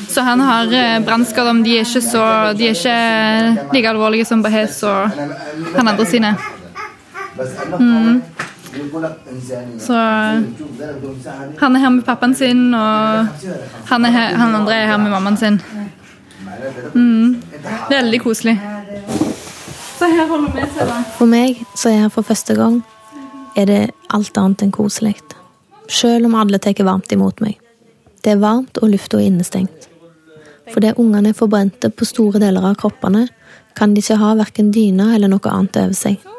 Så 0.09 0.21
han 0.25 0.41
har 0.43 0.67
brannskader, 1.05 1.53
men 1.53 1.63
de 1.63 1.77
er 1.77 1.87
ikke 1.87 2.01
så, 2.03 2.25
de 2.57 2.67
er 2.67 2.75
ikke 2.75 3.69
like 3.73 3.89
alvorlige 3.89 4.27
som 4.27 4.43
Bahes 4.43 4.81
og 4.83 5.15
han 5.77 5.87
andre 5.87 6.05
sine. 6.09 6.35
Mm. 7.79 8.21
Så 9.79 9.93
han 11.59 11.75
er 11.75 11.79
her 11.79 11.89
med 11.89 12.03
pappaen 12.05 12.35
sin, 12.35 12.73
og 12.73 13.27
han, 13.89 14.05
her, 14.05 14.35
han 14.37 14.55
andre 14.55 14.75
er 14.75 14.87
her 14.87 14.97
med 14.97 15.13
mammaen 15.13 15.37
sin. 15.37 15.59
Mm. 16.93 17.41
Veldig 17.89 18.21
koselig. 18.21 18.57
Så 19.99 20.09
her 20.09 20.27
holder 20.27 20.51
vi 20.55 20.65
til, 20.73 20.89
da. 20.89 20.99
For 21.17 21.29
meg, 21.29 21.61
som 21.75 21.91
er 21.93 22.05
her 22.05 22.13
for 22.13 22.25
første 22.27 22.57
gang, 22.57 22.81
er 23.55 23.69
det 23.69 23.81
alt 24.13 24.37
annet 24.37 24.65
enn 24.65 24.73
koselig. 24.73 25.15
Selv 25.89 26.25
om 26.29 26.35
alle 26.39 26.59
tar 26.61 26.81
varmt 26.85 27.11
imot 27.13 27.41
meg. 27.45 27.59
Det 28.23 28.33
er 28.33 28.41
varmt, 28.41 28.79
og 28.81 28.89
lufta 28.89 29.19
er 29.19 29.29
innestengt. 29.29 29.89
Fordi 30.73 30.93
ungene 30.97 31.33
er 31.33 31.37
forbrente 31.37 31.91
på 31.91 32.07
store 32.07 32.41
deler 32.41 32.65
av 32.71 32.77
kroppene, 32.79 33.27
kan 33.75 33.93
de 33.93 34.01
ikke 34.01 34.19
ha 34.21 34.33
verken 34.39 34.71
dyne 34.73 35.13
eller 35.15 35.29
noe 35.29 35.51
annet 35.51 35.77
over 35.81 35.97
seg. 35.97 36.32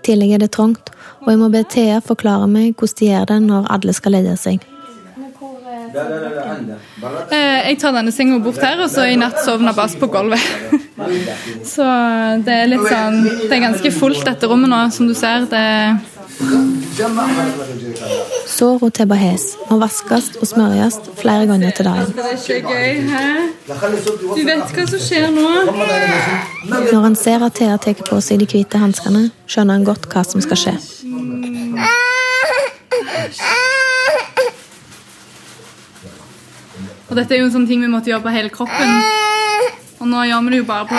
I 0.00 0.04
tillegg 0.08 0.32
er 0.32 0.40
det 0.40 0.54
trangt, 0.56 0.88
og 1.20 1.28
jeg 1.28 1.38
må 1.42 1.50
be 1.52 1.60
Thea 1.68 2.00
forklare 2.00 2.46
meg 2.48 2.72
hvordan 2.72 2.96
de 2.96 3.08
gjør 3.10 3.26
det 3.28 3.40
når 3.44 3.66
alle 3.76 3.92
skal 3.92 4.16
leie 4.16 4.36
seg. 4.40 4.64
Eh, 5.90 7.58
jeg 7.68 7.78
tar 7.82 7.92
denne 7.96 8.12
senga 8.14 8.38
bort 8.40 8.60
her, 8.62 8.80
og 8.80 8.88
så 8.92 9.04
i 9.10 9.18
natt 9.20 9.42
sovner 9.44 9.74
Bass 9.76 9.96
på 10.00 10.08
gulvet. 10.08 10.40
Så 11.72 11.84
det 12.44 12.54
er 12.54 12.68
litt 12.68 12.84
sånn 12.84 13.22
Det 13.24 13.54
er 13.56 13.62
ganske 13.62 13.90
fullt 13.94 14.26
dette 14.28 14.48
rommet 14.50 14.70
nå, 14.70 14.80
som 14.94 15.08
du 15.08 15.14
ser. 15.16 15.48
Det 15.50 15.62
Såra 18.46 18.86
og 18.86 18.92
tebahes 18.96 19.42
må 19.68 19.76
vaskes 19.82 20.30
og 20.40 20.46
smøres 20.48 20.96
flere 21.20 21.46
ganger 21.50 21.74
til 21.76 21.84
dagen. 21.84 22.14
Det 22.16 22.24
er 22.24 22.36
ikke 22.38 22.60
gøy, 22.68 22.92
hæ? 23.10 23.24
Du 23.68 24.42
vet 24.48 24.72
hva 24.76 24.86
som 24.88 25.02
skjer 25.04 25.28
nå? 25.34 25.48
Når 26.70 27.02
han 27.04 27.16
ser 27.16 27.44
at 27.44 27.58
Thea 27.60 27.76
tar 27.76 28.00
på 28.08 28.20
seg 28.24 28.40
de 28.40 28.48
hvite 28.48 28.80
hanskene, 28.80 29.26
skjønner 29.46 29.78
han 29.78 29.84
godt 29.88 30.08
hva 30.12 30.24
som 30.24 30.40
skal 30.44 30.62
skje. 30.62 30.74
Og 37.10 37.16
dette 37.18 37.34
er 37.34 37.42
jo 37.42 37.50
en 37.50 37.54
sånn 37.58 37.68
ting 37.68 37.84
vi 37.84 37.90
måtte 37.90 38.12
gjøre 38.12 38.24
på 38.24 38.32
hele 38.32 38.52
kroppen. 38.54 38.96
Og 40.00 40.08
nå 40.08 40.24
gjør 40.24 40.44
vi 40.46 40.54
det 40.54 40.62
jo 40.62 40.66
bare 40.72 40.88
på 40.88 40.96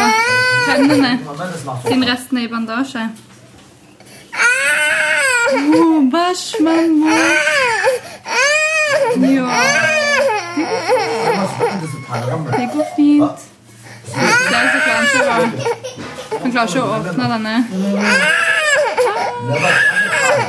hendene, 0.70 1.18
siden 1.88 2.10
resten 2.12 2.38
er 2.38 2.46
i 2.46 2.52
bandasje. 2.52 3.10
Æsj, 6.32 6.64
mamma. 6.64 7.16
Ja. 9.22 9.46
Det 12.58 12.70
går 12.74 12.86
fint. 12.96 13.40
Klarer 14.48 14.76
ikke 14.76 14.92
å 14.92 15.44
klarer 16.52 16.68
ikke 16.68 16.82
å 16.82 16.88
åpne 16.96 17.26
denne. 17.34 17.56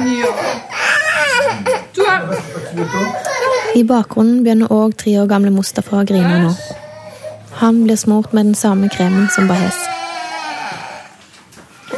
Ja. 0.06 0.26
Du 1.96 2.02
er 2.02 2.20
I 3.74 3.82
bakgrunnen 3.88 4.42
begynner 4.44 4.72
òg 4.72 4.96
tre 5.02 5.18
år 5.20 5.26
gamle 5.30 5.50
Mustafa 5.50 6.02
å 6.02 6.06
grine 6.06 6.38
nå. 6.44 6.54
Han 7.62 7.84
blir 7.84 7.96
smurt 7.96 8.32
med 8.32 8.44
den 8.52 8.54
samme 8.58 8.88
kremen 8.88 9.28
som 9.34 9.48
Bahez. 9.50 9.78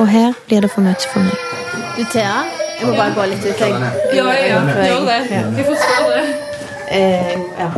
Og 0.01 0.09
her 0.09 0.33
blir 0.49 0.61
det 0.65 0.71
for 0.73 0.83
mye 0.83 1.09
for 1.13 1.21
meg. 1.21 1.39
Du, 1.97 2.05
Thea, 2.11 2.64
jeg 2.79 2.87
må 2.89 2.93
bare 2.97 3.15
gå 3.15 3.25
litt 3.31 3.45
ut. 3.45 3.61
Jeg. 3.61 3.71
Ja, 3.71 4.25
ja, 4.35 4.47
ja. 4.49 4.61
Gjør 4.89 5.03
det. 5.09 5.19
Jeg 5.59 5.67
forstår 5.69 6.05
det. 6.15 6.25
Eh, 6.91 7.39
ja. 7.59 7.71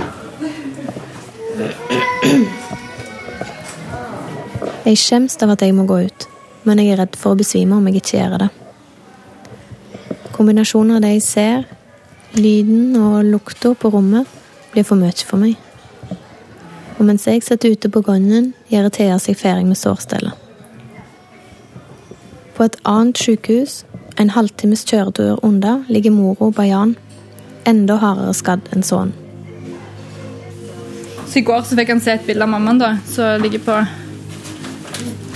Jeg 4.87 5.01
skjems 5.03 5.35
av 5.43 5.51
at 5.57 5.63
jeg 5.65 5.75
må 5.75 5.83
gå 5.89 5.99
ut, 6.07 6.27
men 6.67 6.79
jeg 6.79 6.95
er 6.95 7.01
redd 7.03 7.17
for 7.19 7.35
å 7.35 7.39
besvime 7.39 7.75
om 7.79 7.87
jeg 7.89 8.01
ikke 8.01 8.19
gjør 8.21 8.37
det. 8.45 8.51
Kombinasjonen 10.37 10.99
av 10.99 11.03
det 11.03 11.15
jeg 11.17 11.25
ser, 11.27 11.65
lyden 12.37 12.97
og 13.01 13.25
lukta 13.25 13.73
på 13.75 13.91
rommet, 13.95 14.29
blir 14.73 14.85
for 14.85 15.01
mye 15.01 15.27
for 15.27 15.41
meg. 15.41 15.57
Og 16.97 17.05
mens 17.09 17.27
jeg 17.29 17.43
sitter 17.45 17.75
ute 17.75 17.91
på 17.93 18.03
gangen, 18.05 18.53
gjør 18.73 18.91
Thea 18.93 19.19
seg 19.21 19.37
ferdig 19.41 19.67
med 19.69 19.79
sårstellet. 19.81 20.33
På 22.57 22.65
et 22.65 22.77
annet 22.89 23.19
sykehus, 23.21 23.83
en 24.21 24.33
halvtimes 24.33 24.85
kjøretur 24.89 25.45
unna, 25.45 25.81
ligger 25.93 26.15
mora 26.15 26.51
Bayan, 26.55 26.97
enda 27.69 27.99
hardere 28.01 28.35
skadd 28.37 28.69
enn 28.73 28.85
sønnen. 28.87 29.15
Så 31.27 31.41
I 31.41 31.45
går 31.45 31.65
så 31.67 31.77
fikk 31.77 31.91
han 31.93 32.01
se 32.01 32.15
et 32.15 32.27
bilde 32.27 32.47
av 32.47 32.53
mammaen 32.53 32.79
da, 32.81 32.93
som 33.11 33.43
ligger 33.43 33.61
på 33.67 33.79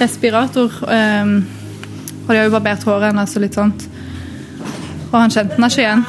respirator. 0.01 0.73
Um, 0.87 1.43
og 2.25 2.31
de 2.31 2.39
har 2.39 2.47
jo 2.47 2.55
barbert 2.55 2.87
håret 2.87 3.11
hennes 3.11 3.37
og 3.37 3.45
litt 3.45 3.59
sånt. 3.59 3.87
Og 5.11 5.17
han 5.19 5.33
kjente 5.35 5.59
henne 5.59 5.69
ikke 5.69 5.83
igjen. 5.83 6.05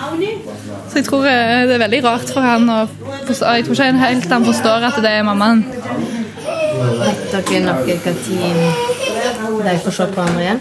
Så 0.91 0.99
jeg 0.99 1.07
tror 1.07 1.25
eh, 1.25 1.63
det 1.65 1.75
er 1.75 1.81
veldig 1.81 2.01
rart 2.03 2.31
for 2.35 2.43
han 2.43 2.67
Og 2.69 2.89
Jeg 3.31 3.63
tror 3.65 3.71
ikke 3.73 4.03
helt 4.03 4.33
han 4.35 4.45
forstår 4.45 4.85
at 4.91 4.99
det 5.01 5.13
er 5.17 5.23
mammaen. 5.25 5.63
Vet 6.81 7.31
dere 7.31 7.59
noe 7.65 7.97
når 9.51 9.67
de 9.67 9.79
får 9.83 9.95
se 9.95 10.07
på 10.09 10.17
hverandre 10.17 10.41
igjen? 10.43 10.59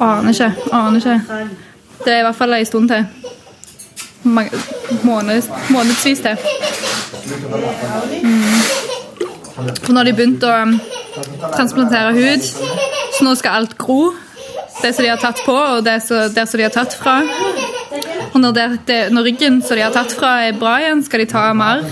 Aner 0.00 0.32
ikke. 0.32 0.50
Aner 0.72 0.98
ikke. 0.98 1.18
Det 2.04 2.14
er 2.14 2.18
i 2.18 2.26
hvert 2.26 2.38
fall 2.38 2.56
en 2.56 2.66
stund 2.66 2.88
til. 2.90 3.04
Måneds, 5.02 5.50
månedsvis 5.70 6.20
til. 6.24 6.36
Mm. 8.22 8.60
For 9.82 9.92
nå 9.92 10.00
har 10.00 10.08
de 10.08 10.14
begynt 10.16 10.44
å 10.46 10.52
um, 10.64 10.76
transplantere 11.52 12.14
hud, 12.16 12.46
så 12.46 13.26
nå 13.26 13.34
skal 13.38 13.62
alt 13.62 13.76
gro. 13.78 14.12
Det 14.82 14.90
som 14.94 15.04
de 15.04 15.10
har 15.12 15.20
tatt 15.22 15.42
på, 15.46 15.54
og 15.54 15.84
det 15.86 15.98
som, 16.02 16.32
det 16.34 16.46
som 16.48 16.58
de 16.58 16.66
har 16.66 16.74
tatt 16.74 16.96
fra. 16.98 17.20
Og 18.32 18.40
når, 18.40 18.56
det, 18.56 18.66
det, 18.88 19.00
når 19.12 19.28
ryggen 19.28 19.60
som 19.62 19.78
de 19.78 19.84
har 19.84 19.94
tatt 19.94 20.14
fra, 20.16 20.40
er 20.46 20.58
bra 20.58 20.78
igjen, 20.82 21.04
skal 21.06 21.22
de 21.22 21.28
ta 21.30 21.44
mer. 21.54 21.84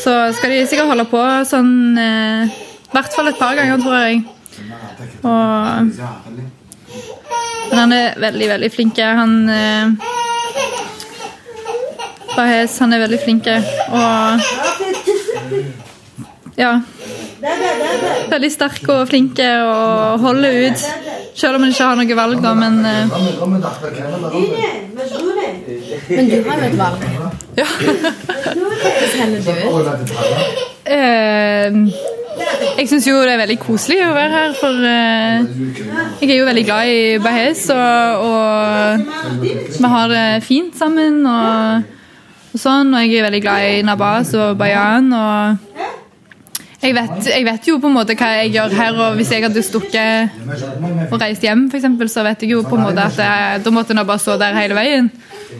Så 0.00 0.14
skal 0.36 0.54
de 0.54 0.62
sikkert 0.66 0.88
holde 0.88 1.04
på 1.10 1.20
sånn 1.48 1.98
eh, 2.00 2.48
I 2.88 2.94
hvert 2.94 3.12
fall 3.16 3.28
et 3.30 3.40
par 3.40 3.58
ganger, 3.58 3.82
tror 3.82 3.96
jeg. 4.00 4.24
Og 5.20 5.36
men 7.70 7.78
han 7.78 7.92
er 7.94 8.16
veldig, 8.18 8.48
veldig 8.50 8.70
flink. 8.74 8.98
Han 8.98 9.48
eh, 9.48 9.90
Bahez, 12.34 12.78
han 12.82 12.92
er 12.92 12.98
veldig 13.04 13.20
flink. 13.22 13.46
Og 13.46 14.40
ja. 16.58 16.72
Veldig 18.30 18.50
sterk 18.52 18.88
og 18.90 19.08
flink 19.08 19.38
og 19.44 20.20
holder 20.26 20.50
ut. 20.66 20.80
Selv 21.38 21.56
om 21.56 21.62
han 21.64 21.72
ikke 21.72 21.86
har 21.86 21.96
noe 22.00 22.18
valg, 22.18 22.42
da, 22.42 22.54
men 22.58 22.84
eh, 22.84 23.04
Men 26.10 26.24
du 26.28 26.36
har 26.50 26.56
jo 26.58 26.64
et 26.66 26.78
valg. 26.78 27.19
Ja. 27.56 27.66
Hvordan 27.80 29.18
heller 29.20 29.40
du 29.44 29.50
ut? 30.02 30.10
Eh, 30.90 31.76
jeg 32.78 32.88
syns 32.88 33.06
jo 33.08 33.20
det 33.20 33.34
er 33.34 33.40
veldig 33.42 33.58
koselig 33.60 34.00
å 34.06 34.12
være 34.16 34.32
her, 34.32 34.52
for 34.58 34.84
eh, 34.88 35.46
jeg 36.22 36.30
er 36.30 36.38
jo 36.38 36.48
veldig 36.48 36.64
glad 36.66 36.90
i 36.90 37.00
Bahez, 37.22 37.66
og, 37.74 38.26
og 38.26 39.46
vi 39.76 39.92
har 39.94 40.12
det 40.12 40.26
fint 40.46 40.76
sammen 40.78 41.20
og, 41.28 41.88
og 42.54 42.62
sånn. 42.62 42.94
Og 42.94 43.04
jeg 43.04 43.20
er 43.20 43.28
veldig 43.28 43.42
glad 43.44 43.68
i 43.68 43.80
Nabas 43.86 44.34
og 44.38 44.56
Bayan. 44.60 45.12
og 45.12 45.90
jeg 46.80 46.94
vet, 46.96 47.26
jeg 47.28 47.44
vet 47.44 47.66
jo 47.68 47.76
på 47.76 47.90
en 47.90 47.96
måte 47.98 48.14
hva 48.16 48.30
jeg 48.38 48.54
gjør 48.54 48.74
her, 48.78 49.00
og 49.04 49.18
hvis 49.18 49.34
jeg 49.34 49.44
hadde 49.44 49.62
stukket 49.66 50.38
og 51.10 51.18
reist 51.20 51.44
hjem, 51.44 51.66
eksempel, 51.76 52.08
så 52.08 52.24
vet 52.24 52.46
jeg 52.46 52.54
jo 52.54 52.62
på 52.64 52.78
en 52.78 52.86
måte 52.86 53.04
at 53.04 53.20
jeg, 53.20 53.60
da 53.66 53.72
måtte 53.74 53.96
Nabas 53.96 54.24
stå 54.24 54.38
der 54.40 54.56
hele 54.56 54.78
veien. 54.78 55.10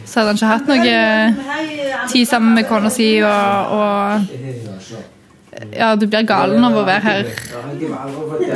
Så 0.05 0.19
hadde 0.19 0.27
han 0.29 0.37
ikke 0.37 0.51
hatt 0.53 0.67
noe 0.71 2.07
tid 2.11 2.27
sammen 2.29 2.53
med 2.57 2.67
kona 2.69 2.89
si, 2.93 3.09
og, 3.23 3.71
og 3.75 4.27
ja, 5.75 5.91
du 5.99 6.05
blir 6.07 6.23
galen 6.25 6.63
av 6.63 6.77
å 6.79 6.83
være 6.87 7.01
her 7.05 7.25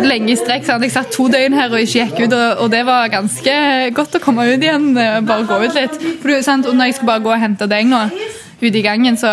lenge 0.07 0.31
i 0.31 0.37
strekk. 0.39 0.63
sant? 0.65 0.81
Jeg 0.87 0.93
satt 0.95 1.11
to 1.13 1.27
døgn 1.29 1.53
her 1.53 1.69
og 1.75 1.83
ikke 1.83 2.05
gikk 2.05 2.21
ut, 2.25 2.33
og 2.63 2.69
det 2.71 2.83
var 2.87 3.11
ganske 3.13 3.55
godt 3.97 4.15
å 4.17 4.21
komme 4.23 4.45
ut 4.47 4.63
igjen. 4.63 4.87
eh, 4.97 5.19
Bare 5.27 5.45
gå 5.49 5.59
ut 5.65 5.75
litt. 5.75 5.99
For 6.21 6.31
du, 6.31 6.41
sant? 6.45 6.65
Og 6.65 6.73
når 6.79 6.89
jeg 6.89 6.95
skal 7.01 7.11
bare 7.11 7.23
gå 7.27 7.33
og 7.35 7.41
hente 7.43 7.67
deg 7.69 7.85
nå, 7.91 7.99
ute 8.63 8.77
i 8.79 8.85
gangen, 8.85 9.17
så 9.19 9.29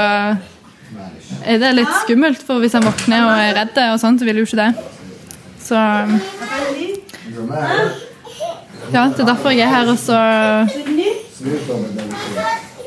er 1.47 1.59
det 1.63 1.73
litt 1.79 1.95
skummelt. 2.03 2.43
For 2.45 2.61
hvis 2.61 2.75
han 2.77 2.85
våkner 2.85 3.25
og 3.31 3.39
er 3.39 3.55
redd, 3.63 3.79
og 3.95 4.01
sånt, 4.03 4.21
så 4.21 4.29
vil 4.29 4.43
jo 4.43 4.49
ikke 4.51 4.61
det. 4.67 4.71
Så 5.63 5.79
Ja, 8.93 9.07
det 9.09 9.21
er 9.23 9.29
derfor 9.31 9.51
jeg 9.55 9.65
er 9.65 9.73
her, 9.73 9.89
og 9.89 9.99
så 10.03 10.19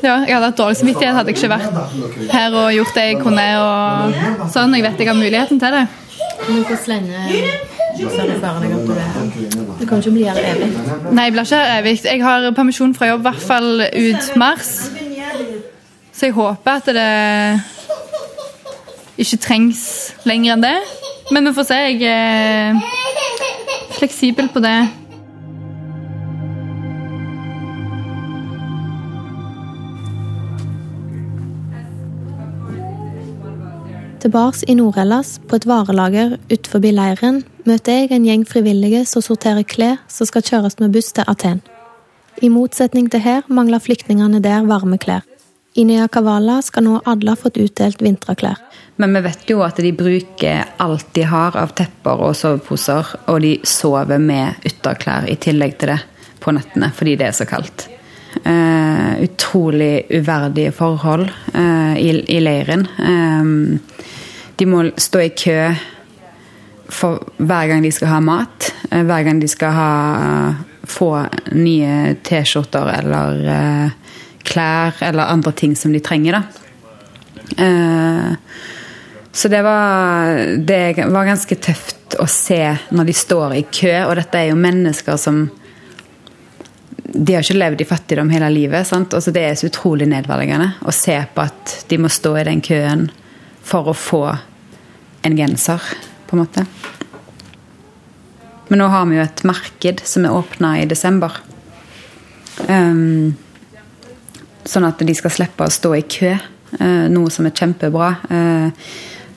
ja, 0.02 0.14
jeg 0.26 0.34
hadde 0.34 0.48
hatt 0.48 0.58
dårlig 0.58 0.76
samvittighet 0.80 1.16
hadde 1.16 1.32
jeg 1.32 1.38
ikke 1.38 1.50
vært 1.52 2.32
her 2.32 2.56
og 2.56 2.72
gjort 2.74 2.94
det 2.96 3.06
jeg 3.06 3.18
kunne. 3.20 3.46
og 3.60 4.50
sånn, 4.52 4.74
Jeg 4.76 4.84
vet 4.86 5.00
jeg 5.00 5.08
har 5.08 5.18
muligheten 5.18 5.60
til 5.60 5.76
det. 5.76 5.86
Men 6.48 6.62
hvor 6.68 6.78
lenge 6.90 7.12
deg 7.16 7.22
du 7.96 8.92
er? 8.92 9.06
Du 9.80 9.86
kan 9.88 9.98
ikke 9.98 10.10
bli 10.12 10.24
her 10.28 10.36
evig. 10.36 10.68
Nei, 11.12 11.24
jeg 11.24 11.32
blir 11.32 11.42
ikke 11.46 11.56
her 11.62 11.78
evig. 11.78 11.94
Jeg 12.04 12.22
har 12.22 12.50
permisjon 12.56 12.94
fra 12.94 13.08
jobb 13.08 13.24
i 13.24 13.28
hvert 13.28 13.46
fall 13.46 13.86
ut 13.86 14.36
mars. 14.36 14.72
Så 16.12 16.28
jeg 16.28 16.36
håper 16.36 16.70
at 16.80 16.86
det 16.96 17.60
ikke 19.16 19.40
trengs 19.48 19.82
lenger 20.28 20.56
enn 20.56 20.64
det. 20.64 20.76
Men 21.32 21.48
vi 21.48 21.56
får 21.56 21.68
se. 21.70 21.74
Jeg 21.74 22.02
er 22.04 22.74
fleksibel 23.96 24.48
på 24.52 24.60
det. 24.64 25.05
Tilbake 34.26 34.66
i 34.66 34.74
Nord-Hellas, 34.74 35.36
på 35.46 35.54
et 35.54 35.64
varelager 35.70 36.32
utenfor 36.50 36.82
leiren, 36.82 37.44
møter 37.62 38.00
jeg 38.00 38.08
en 38.10 38.24
gjeng 38.26 38.40
frivillige 38.42 39.04
som 39.06 39.22
sorterer 39.22 39.62
klær 39.62 40.00
som 40.10 40.26
skal 40.26 40.42
kjøres 40.42 40.80
med 40.80 40.90
buss 40.96 41.12
til 41.14 41.28
Aten. 41.30 41.60
I 42.42 42.50
motsetning 42.50 43.06
til 43.06 43.22
her 43.22 43.46
mangler 43.46 43.78
flyktningene 43.78 44.40
der 44.42 44.66
varme 44.66 44.98
klær. 44.98 45.22
I 45.78 45.84
Nea 45.86 46.08
Kavala 46.10 46.56
skal 46.66 46.88
nå 46.88 46.96
alle 47.06 47.36
ha 47.36 47.38
fått 47.38 47.60
utdelt 47.62 48.02
vinterklær. 48.02 48.58
Men 48.98 49.14
vi 49.14 49.22
vet 49.28 49.46
jo 49.46 49.62
at 49.62 49.78
de 49.78 49.94
bruker 49.94 50.74
alt 50.82 51.12
de 51.14 51.28
har 51.30 51.54
av 51.62 51.76
tepper 51.78 52.26
og 52.26 52.34
soveposer, 52.34 53.14
og 53.30 53.38
de 53.46 53.60
sover 53.62 54.18
med 54.18 54.66
ytterklær 54.66 55.30
i 55.30 55.38
tillegg 55.38 55.78
til 55.78 55.94
det 55.94 56.00
på 56.42 56.56
nettene 56.56 56.90
fordi 56.90 57.14
det 57.14 57.30
er 57.30 57.38
så 57.38 57.46
kaldt. 57.46 57.92
Uh, 58.42 59.22
utrolig 59.22 60.10
uverdige 60.10 60.74
forhold 60.74 61.30
uh, 61.54 61.94
i, 61.94 62.10
i 62.26 62.42
leiren. 62.42 62.88
Eh, 62.98 63.94
de 64.56 64.66
må 64.66 64.84
stå 64.96 65.20
i 65.20 65.32
kø 65.36 65.60
for 66.88 67.18
hver 67.36 67.68
gang 67.68 67.82
de 67.82 67.92
skal 67.92 68.08
ha 68.14 68.20
mat. 68.20 68.72
eh, 68.90 69.02
hver 69.02 69.24
gang 69.26 69.40
de 69.40 69.48
skal 69.48 69.72
ha, 69.74 70.54
få 70.86 71.10
nye 71.52 72.14
T-skjorter 72.22 72.92
eller 72.98 73.42
eh, 73.50 73.90
klær 74.46 75.02
eller 75.02 75.32
andre 75.32 75.52
ting 75.52 75.76
som 75.76 75.92
de 75.92 76.00
trenger. 76.00 76.32
da. 76.32 76.42
Eh, 77.64 78.32
så 79.32 79.48
det 79.48 79.62
var, 79.62 80.38
det 80.56 80.94
var 81.12 81.28
ganske 81.28 81.56
tøft 81.60 82.16
å 82.18 82.26
se 82.30 82.62
når 82.90 83.04
de 83.04 83.12
står 83.12 83.54
i 83.54 83.66
kø, 83.68 83.92
og 84.06 84.16
dette 84.16 84.38
er 84.38 84.52
jo 84.52 84.56
mennesker 84.60 85.16
som 85.20 85.48
De 87.16 87.32
har 87.32 87.42
ikke 87.42 87.56
levd 87.56 87.80
i 87.80 87.84
fattigdom 87.88 88.30
hele 88.30 88.48
livet. 88.50 88.86
sant? 88.86 89.14
Altså 89.14 89.30
Det 89.30 89.42
er 89.44 89.54
så 89.54 89.68
utrolig 89.70 90.08
nedverdigende 90.08 90.72
å 90.84 90.92
se 90.92 91.16
på 91.34 91.40
at 91.40 91.84
de 91.88 91.98
må 91.98 92.08
stå 92.08 92.36
i 92.36 92.44
den 92.44 92.60
køen 92.60 93.06
for 93.66 93.90
å 93.90 93.96
få 93.96 94.22
en 95.26 95.36
genser, 95.38 95.82
på 96.26 96.36
en 96.36 96.44
måte. 96.44 96.66
Men 98.68 98.82
nå 98.82 98.88
har 98.90 99.06
vi 99.06 99.18
jo 99.18 99.24
et 99.24 99.42
marked 99.46 100.02
som 100.06 100.26
er 100.26 100.34
åpna 100.34 100.76
i 100.80 100.86
desember. 100.90 101.34
Um, 102.66 103.36
sånn 104.66 104.86
at 104.88 105.02
de 105.06 105.14
skal 105.14 105.34
slippe 105.34 105.66
å 105.66 105.72
stå 105.72 105.94
i 105.98 106.02
kø. 106.02 106.34
uh, 106.80 107.06
noe 107.12 107.30
som 107.30 107.46
er 107.46 107.54
kjempebra. 107.54 108.10
Uh, 108.30 108.70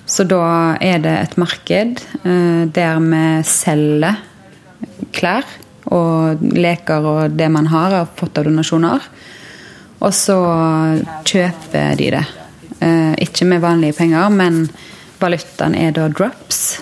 så 0.09 0.25
da 0.25 0.41
er 0.81 1.01
det 1.03 1.13
et 1.13 1.37
marked 1.37 2.01
uh, 2.25 2.65
der 2.65 2.97
vi 3.05 3.23
selger 3.45 4.17
klær 5.13 5.45
og 5.89 6.41
leker 6.41 7.05
og 7.05 7.37
det 7.37 7.49
man 7.53 7.69
har 7.69 7.93
har 7.97 8.09
fått 8.17 8.37
av 8.41 8.49
donasjoner. 8.49 9.05
Og 9.99 10.13
så 10.15 10.37
kjøper 11.27 11.97
de 11.99 12.11
det. 12.15 12.25
Ikke 13.19 13.45
med 13.45 13.63
vanlige 13.63 13.97
penger, 13.97 14.29
men 14.31 14.67
valutaen 15.19 15.75
er 15.75 15.91
da 15.95 16.07
drops. 16.07 16.79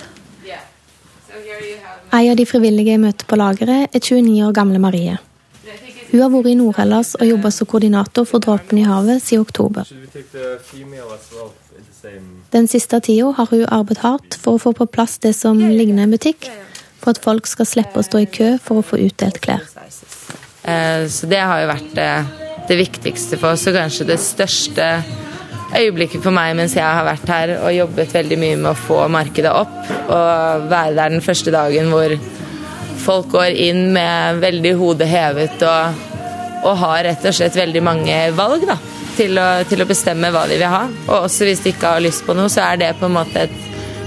Ei 2.16 2.30
av 2.32 2.38
de 2.40 2.46
frivillige 2.48 2.94
jeg 2.94 3.04
møter 3.04 3.28
på 3.28 3.38
lageret, 3.40 3.92
er 3.92 4.00
29 4.00 4.46
år 4.48 4.54
gamle 4.56 4.80
Marie. 4.80 5.18
Hun 6.08 6.22
har 6.24 6.30
vært 6.32 6.48
i 6.54 6.56
Nord-Hellas 6.56 7.16
og 7.20 7.28
jobba 7.28 7.50
som 7.52 7.68
koordinator 7.68 8.28
for 8.30 8.44
Dråpen 8.44 8.80
i 8.80 8.86
havet 8.88 9.20
siden 9.26 9.44
oktober. 9.44 9.90
Den 12.54 12.70
siste 12.72 13.02
tida 13.04 13.34
har 13.36 13.52
hun 13.52 13.66
arbeidet 13.66 14.06
hardt 14.06 14.38
for 14.40 14.56
å 14.56 14.62
få 14.62 14.72
på 14.78 14.88
plass 14.88 15.18
det 15.26 15.34
som 15.36 15.60
ligner 15.60 16.06
en 16.06 16.16
butikk, 16.16 16.48
for 17.02 17.12
at 17.12 17.20
folk 17.24 17.50
skal 17.50 17.68
slippe 17.68 18.00
å 18.00 18.08
stå 18.08 18.24
i 18.24 18.30
kø 18.40 18.54
for 18.64 18.80
å 18.80 18.88
få 18.88 19.02
utdelt 19.04 19.42
klær. 19.44 19.68
Eh, 20.64 21.04
så 21.12 21.28
det 21.28 21.44
har 21.44 21.64
jo 21.64 21.70
vært 21.74 22.00
eh, 22.00 22.32
det 22.72 22.80
viktigste 22.80 23.40
for 23.40 23.58
oss, 23.58 23.68
og 23.68 23.76
kanskje 23.76 24.08
det 24.08 24.20
største 24.24 24.88
øyeblikket 25.76 26.24
for 26.24 26.36
meg 26.36 26.56
mens 26.58 26.76
jeg 26.78 26.86
har 26.86 27.06
vært 27.08 27.32
her 27.32 27.54
og 27.58 27.74
jobbet 27.76 28.14
veldig 28.16 28.40
mye 28.40 28.58
med 28.60 28.72
å 28.72 28.80
få 28.80 29.00
markedet 29.12 29.52
opp. 29.52 29.78
Og 30.08 30.68
være 30.72 30.96
der 30.96 31.16
den 31.16 31.26
første 31.26 31.54
dagen 31.54 31.92
hvor 31.92 32.16
folk 33.08 33.32
går 33.36 33.56
inn 33.68 33.90
med 33.96 34.42
veldig 34.44 34.74
hodet 34.80 35.08
hevet 35.12 35.64
og, 35.68 36.06
og 36.68 36.80
har 36.84 37.04
rett 37.08 37.28
og 37.28 37.36
slett 37.36 37.58
veldig 37.58 37.84
mange 37.86 38.18
valg 38.36 38.66
da, 38.68 38.78
til 39.18 39.38
å, 39.40 39.48
til 39.70 39.84
å, 39.84 39.90
bestemme 39.90 40.32
hva 40.34 40.46
de 40.50 40.60
vil 40.60 40.72
ha. 40.72 40.86
Og 41.08 41.28
også 41.28 41.48
hvis 41.48 41.64
de 41.64 41.74
ikke 41.76 41.96
har 41.96 42.04
lyst 42.04 42.26
på 42.28 42.36
noe, 42.38 42.52
så 42.52 42.66
er 42.68 42.82
det 42.84 42.96
på 43.00 43.08
en 43.08 43.18
måte 43.20 43.48
et, 43.48 43.60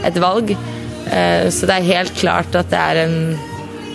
et 0.08 0.20
valg. 0.20 0.52
Eh, 0.52 1.46
så 1.52 1.68
det 1.68 1.76
er 1.78 1.92
helt 1.94 2.16
klart 2.20 2.56
at 2.58 2.72
det 2.72 2.80
er 2.80 3.04
en 3.06 3.18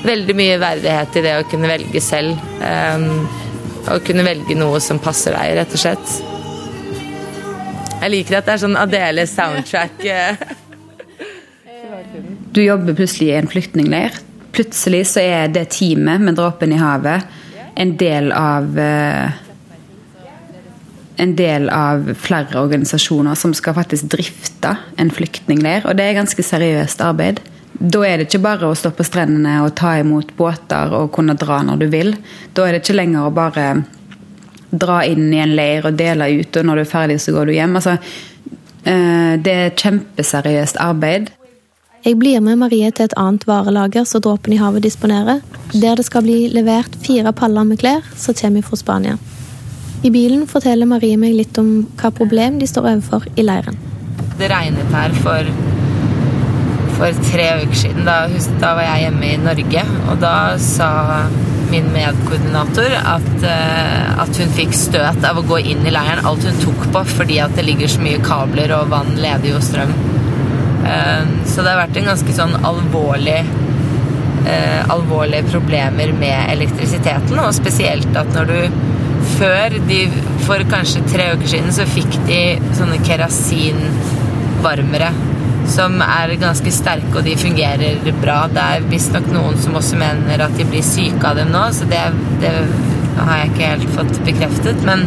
veldig 0.06 0.38
mye 0.38 0.62
verdighet 0.62 1.18
i 1.18 1.26
det 1.26 1.36
å 1.40 1.50
kunne 1.50 1.70
velge 1.72 2.02
selv. 2.04 2.38
Eh, 2.62 3.10
å 3.86 4.00
kunne 4.02 4.26
velge 4.26 4.58
noe 4.58 4.80
som 4.82 5.02
passer 5.02 5.36
deg, 5.38 5.60
rett 5.60 5.78
og 5.78 5.82
slett. 5.86 6.35
Jeg 8.02 8.12
liker 8.14 8.40
at 8.40 8.48
det 8.48 8.54
er 8.56 8.62
sånn 8.62 8.78
Adele 8.78 9.26
soundtrack. 9.30 10.04
du 12.54 12.62
jobber 12.62 12.98
plutselig 12.98 13.32
i 13.32 13.40
en 13.40 13.50
flyktningleir. 13.50 14.20
Plutselig 14.56 15.06
så 15.14 15.24
er 15.24 15.50
det 15.52 15.70
teamet 15.76 16.22
med 16.24 16.38
Dråpen 16.38 16.76
i 16.76 16.80
havet 16.80 17.26
en 17.76 17.98
del 18.00 18.32
av 18.32 18.80
eh, 18.80 19.32
en 21.18 21.36
del 21.36 21.70
av 21.72 22.14
flere 22.20 22.60
organisasjoner 22.60 23.36
som 23.40 23.54
skal 23.56 23.76
faktisk 23.78 24.10
drifte 24.12 24.74
en 25.00 25.12
flyktningleir. 25.12 25.86
Og 25.88 25.96
det 25.96 26.08
er 26.10 26.18
ganske 26.18 26.44
seriøst 26.44 27.04
arbeid. 27.04 27.40
Da 27.76 28.02
er 28.08 28.20
det 28.20 28.30
ikke 28.30 28.44
bare 28.44 28.68
å 28.68 28.76
stå 28.76 28.92
på 28.96 29.04
strendene 29.08 29.58
og 29.64 29.76
ta 29.80 29.98
imot 30.00 30.34
båter 30.38 30.94
og 30.96 31.12
kunne 31.16 31.38
dra 31.40 31.62
når 31.68 31.84
du 31.84 31.88
vil. 31.92 32.16
Da 32.56 32.66
er 32.66 32.76
det 32.76 32.84
ikke 32.84 32.98
lenger 33.00 33.28
å 33.28 33.36
bare 33.36 33.68
dra 34.82 35.02
inn 35.08 35.32
i 35.34 35.42
en 35.44 35.56
leir 35.58 35.88
og 35.88 35.98
dele 36.00 36.30
ut, 36.40 36.58
og 36.58 36.68
når 36.68 36.76
du 36.76 36.84
er 36.86 36.92
ferdig, 36.92 37.20
så 37.24 37.34
går 37.36 37.50
du 37.50 37.56
hjem. 37.56 37.76
Altså, 37.80 37.98
eh, 38.84 39.34
det 39.42 39.56
er 39.56 39.76
kjempeseriøst 39.82 40.80
arbeid. 40.84 41.32
Jeg 42.06 42.20
blir 42.22 42.42
med 42.46 42.60
Marie 42.62 42.92
til 42.94 43.08
et 43.08 43.16
annet 43.18 43.48
varelager 43.50 44.04
som 44.06 44.22
Dråpen 44.22 44.54
i 44.54 44.60
havet 44.62 44.84
disponerer, 44.86 45.40
der 45.74 45.96
det 45.98 46.06
skal 46.06 46.22
bli 46.22 46.44
levert 46.54 46.94
fire 47.02 47.32
paller 47.34 47.66
med 47.66 47.80
klær 47.82 48.06
som 48.14 48.38
kommer 48.38 48.62
fra 48.62 48.78
Spania. 48.78 49.18
I 50.06 50.12
bilen 50.14 50.44
forteller 50.46 50.86
Marie 50.86 51.18
meg 51.18 51.34
litt 51.34 51.58
om 51.58 51.88
hva 51.98 52.12
problem 52.14 52.60
de 52.62 52.68
står 52.70 52.92
overfor 52.92 53.26
i 53.34 53.48
leiren. 53.48 53.80
Det 54.38 54.52
regnet 54.52 54.94
her 54.94 55.16
for, 55.24 55.50
for 57.00 57.26
tre 57.32 57.48
uker 57.64 57.80
siden. 57.80 58.06
Da, 58.06 58.28
da 58.62 58.76
var 58.78 58.86
jeg 58.86 59.08
hjemme 59.08 59.32
i 59.32 59.42
Norge, 59.42 59.86
og 60.06 60.22
da 60.22 60.36
sa 60.62 60.92
min 61.76 61.94
medkoordinator 61.94 62.92
at, 63.04 63.44
uh, 63.44 64.22
at, 64.24 64.38
hun 64.40 64.52
fikk 64.56 64.74
støt 64.78 65.26
av 65.28 65.40
å 65.40 65.48
gå 65.48 65.58
inn 65.74 65.84
i 65.84 65.92
leiren. 65.92 66.26
Alt 66.28 66.44
hun 66.48 66.62
tok 66.62 66.82
på 66.94 67.02
fordi 67.10 67.38
at 67.44 67.56
det 67.58 67.66
ligger 67.68 67.88
så 67.92 68.00
mye 68.04 68.24
kabler 68.24 68.70
og 68.78 68.92
vann 68.94 69.12
leder 69.20 69.50
jo 69.52 69.60
strøm. 69.64 69.92
Uh, 70.86 71.24
så 71.50 71.62
det 71.62 71.72
har 71.74 71.84
vært 71.84 71.98
en 72.00 72.12
ganske 72.14 72.34
sånn 72.38 72.56
alvorlig 72.62 73.42
uh, 74.46 74.82
alvorlige 74.96 75.50
problemer 75.52 76.10
med 76.16 76.38
elektrisiteten, 76.54 77.40
og 77.42 77.58
spesielt 77.58 78.12
at 78.16 78.30
når 78.36 78.46
du 78.52 78.60
før 79.36 79.70
de, 79.90 80.00
For 80.46 80.62
kanskje 80.70 81.00
tre 81.10 81.32
uker 81.34 81.48
siden 81.50 81.72
så 81.74 81.84
fikk 81.90 82.14
de 82.28 82.42
sånne 82.78 83.00
kerasinvarmere 83.08 85.10
som 85.72 85.98
er 86.04 86.36
ganske 86.42 86.72
sterke, 86.74 87.14
og 87.18 87.26
de 87.26 87.36
fungerer 87.40 88.04
bra. 88.22 88.46
Det 88.52 88.66
er 88.76 88.90
visstnok 88.92 89.30
noen 89.34 89.58
som 89.62 89.78
også 89.80 90.00
mener 90.00 90.44
at 90.46 90.58
de 90.60 90.68
blir 90.70 90.86
syke 90.86 91.26
av 91.26 91.40
dem 91.40 91.52
nå, 91.54 91.64
så 91.76 91.88
det, 91.90 92.04
det 92.44 92.54
har 93.18 93.42
jeg 93.42 93.52
ikke 93.52 93.72
helt 93.74 93.96
fått 93.96 94.22
bekreftet. 94.28 94.86
Men, 94.88 95.06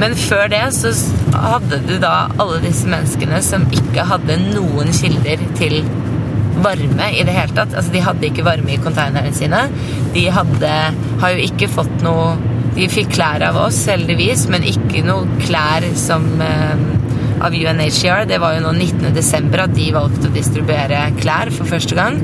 men, 0.00 0.16
før 0.18 0.50
det 0.52 0.62
så 0.76 0.92
hadde 1.36 1.80
du 1.88 1.96
da 2.02 2.14
alle 2.40 2.60
disse 2.64 2.88
menneskene 2.90 3.42
som 3.44 3.66
ikke 3.76 4.06
hadde 4.10 4.40
noen 4.50 4.92
kilder 4.96 5.42
til 5.60 5.82
varme 6.60 7.10
i 7.14 7.24
det 7.24 7.34
hele 7.36 7.56
tatt. 7.56 7.74
Altså, 7.74 7.92
de 7.94 8.04
hadde 8.04 8.30
ikke 8.30 8.46
varme 8.46 8.74
i 8.74 8.80
konteinerne 8.82 9.32
sine. 9.36 9.66
De 10.14 10.26
hadde, 10.34 10.72
har 11.22 11.36
jo 11.36 11.50
ikke 11.50 11.70
fått 11.72 12.00
noe 12.06 12.32
De 12.70 12.86
fikk 12.86 13.08
klær 13.16 13.42
av 13.42 13.56
oss, 13.58 13.80
heldigvis, 13.90 14.44
men 14.48 14.62
ikke 14.64 15.00
noe 15.02 15.40
klær 15.42 15.82
som 15.98 16.22
eh, 16.44 16.99
av 17.40 17.54
UNHCR. 17.56 18.26
Det 18.28 18.38
var 18.42 18.56
jo 18.56 18.64
nå 18.64 18.74
19.12. 18.76 19.56
at 19.64 19.74
de 19.76 19.88
valgte 19.96 20.28
å 20.28 20.34
distribuere 20.34 21.02
klær 21.20 21.52
for 21.54 21.68
første 21.70 21.98
gang. 21.98 22.20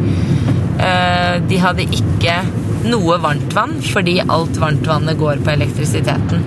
Eh, 0.77 1.37
de 1.49 1.61
hadde 1.63 1.89
ikke 1.89 2.41
noe 2.87 3.19
varmtvann, 3.23 3.79
fordi 3.83 4.21
alt 4.23 4.59
varmtvannet 4.63 5.19
går 5.19 5.41
på 5.45 5.55
elektrisiteten. 5.55 6.45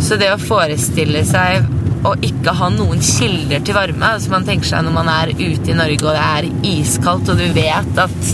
Så 0.00 0.16
det 0.20 0.32
å 0.32 0.40
forestille 0.40 1.22
seg 1.28 1.66
å 2.08 2.14
ikke 2.24 2.54
ha 2.56 2.70
noen 2.72 3.02
kilder 3.04 3.60
til 3.60 3.76
varme 3.76 4.14
altså 4.14 4.32
Man 4.32 4.46
tenker 4.48 4.70
seg 4.70 4.86
når 4.86 4.94
man 4.94 5.10
er 5.12 5.34
ute 5.34 5.68
i 5.68 5.76
Norge 5.76 6.06
og 6.06 6.14
det 6.16 6.22
er 6.24 6.48
iskaldt, 6.70 7.28
og 7.28 7.36
du 7.40 7.50
vet 7.52 8.00
at 8.00 8.30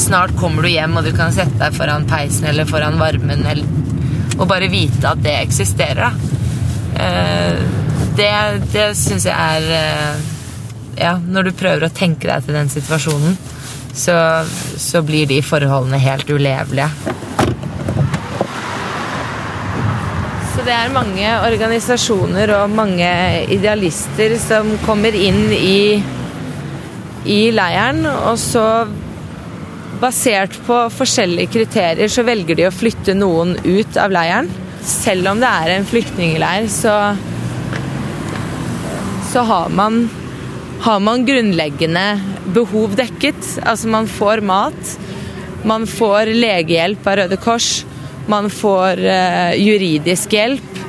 snart 0.00 0.32
kommer 0.40 0.64
du 0.64 0.70
hjem 0.72 0.96
og 0.96 1.04
du 1.04 1.12
kan 1.16 1.34
sette 1.36 1.58
deg 1.60 1.76
foran 1.76 2.08
peisen 2.08 2.48
eller 2.48 2.68
foran 2.68 2.96
varmen 3.00 3.44
eller, 3.44 3.68
og 4.38 4.46
bare 4.48 4.72
vite 4.72 5.10
at 5.10 5.20
det 5.20 5.36
eksisterer. 5.42 6.08
da. 6.08 6.40
Eh, 7.04 7.91
det, 8.16 8.32
det 8.72 8.92
syns 8.98 9.26
jeg 9.28 9.34
er 9.34 9.68
eh, 9.78 10.30
Ja, 10.98 11.16
når 11.16 11.48
du 11.48 11.56
prøver 11.56 11.86
å 11.86 11.94
tenke 11.94 12.28
deg 12.28 12.44
til 12.44 12.56
den 12.56 12.68
situasjonen, 12.72 13.36
så, 13.96 14.14
så 14.80 15.00
blir 15.04 15.28
de 15.30 15.38
forholdene 15.44 16.00
helt 16.00 16.28
ulevelige. 16.28 16.90
Så 20.52 20.66
det 20.66 20.74
er 20.76 20.92
mange 20.92 21.30
organisasjoner 21.48 22.52
og 22.58 22.74
mange 22.76 23.08
idealister 23.50 24.36
som 24.40 24.68
kommer 24.84 25.16
inn 25.16 25.46
i, 25.56 25.96
i 27.24 27.40
leiren, 27.56 28.04
og 28.04 28.36
så 28.38 28.66
basert 30.02 30.54
på 30.66 30.76
forskjellige 30.92 31.54
kriterier 31.56 32.10
så 32.12 32.24
velger 32.26 32.58
de 32.58 32.68
å 32.68 32.74
flytte 32.74 33.16
noen 33.16 33.56
ut 33.64 33.98
av 34.00 34.12
leiren. 34.12 34.52
Selv 34.84 35.30
om 35.30 35.40
det 35.40 35.48
er 35.48 35.76
en 35.76 35.88
flyktningleir, 35.88 36.68
så 36.70 36.96
så 39.32 39.40
har 39.40 39.68
man, 39.68 40.10
har 40.80 41.00
man 41.00 41.24
grunnleggende 41.26 42.20
behov 42.52 42.96
dekket. 42.96 43.40
Altså 43.62 43.88
man 43.88 44.08
får 44.08 44.42
mat, 44.44 44.98
man 45.64 45.86
får 45.88 46.34
legehjelp 46.36 47.06
av 47.08 47.16
Røde 47.22 47.38
Kors, 47.40 47.70
man 48.28 48.50
får 48.52 49.00
eh, 49.00 49.54
juridisk 49.56 50.36
hjelp, 50.36 50.82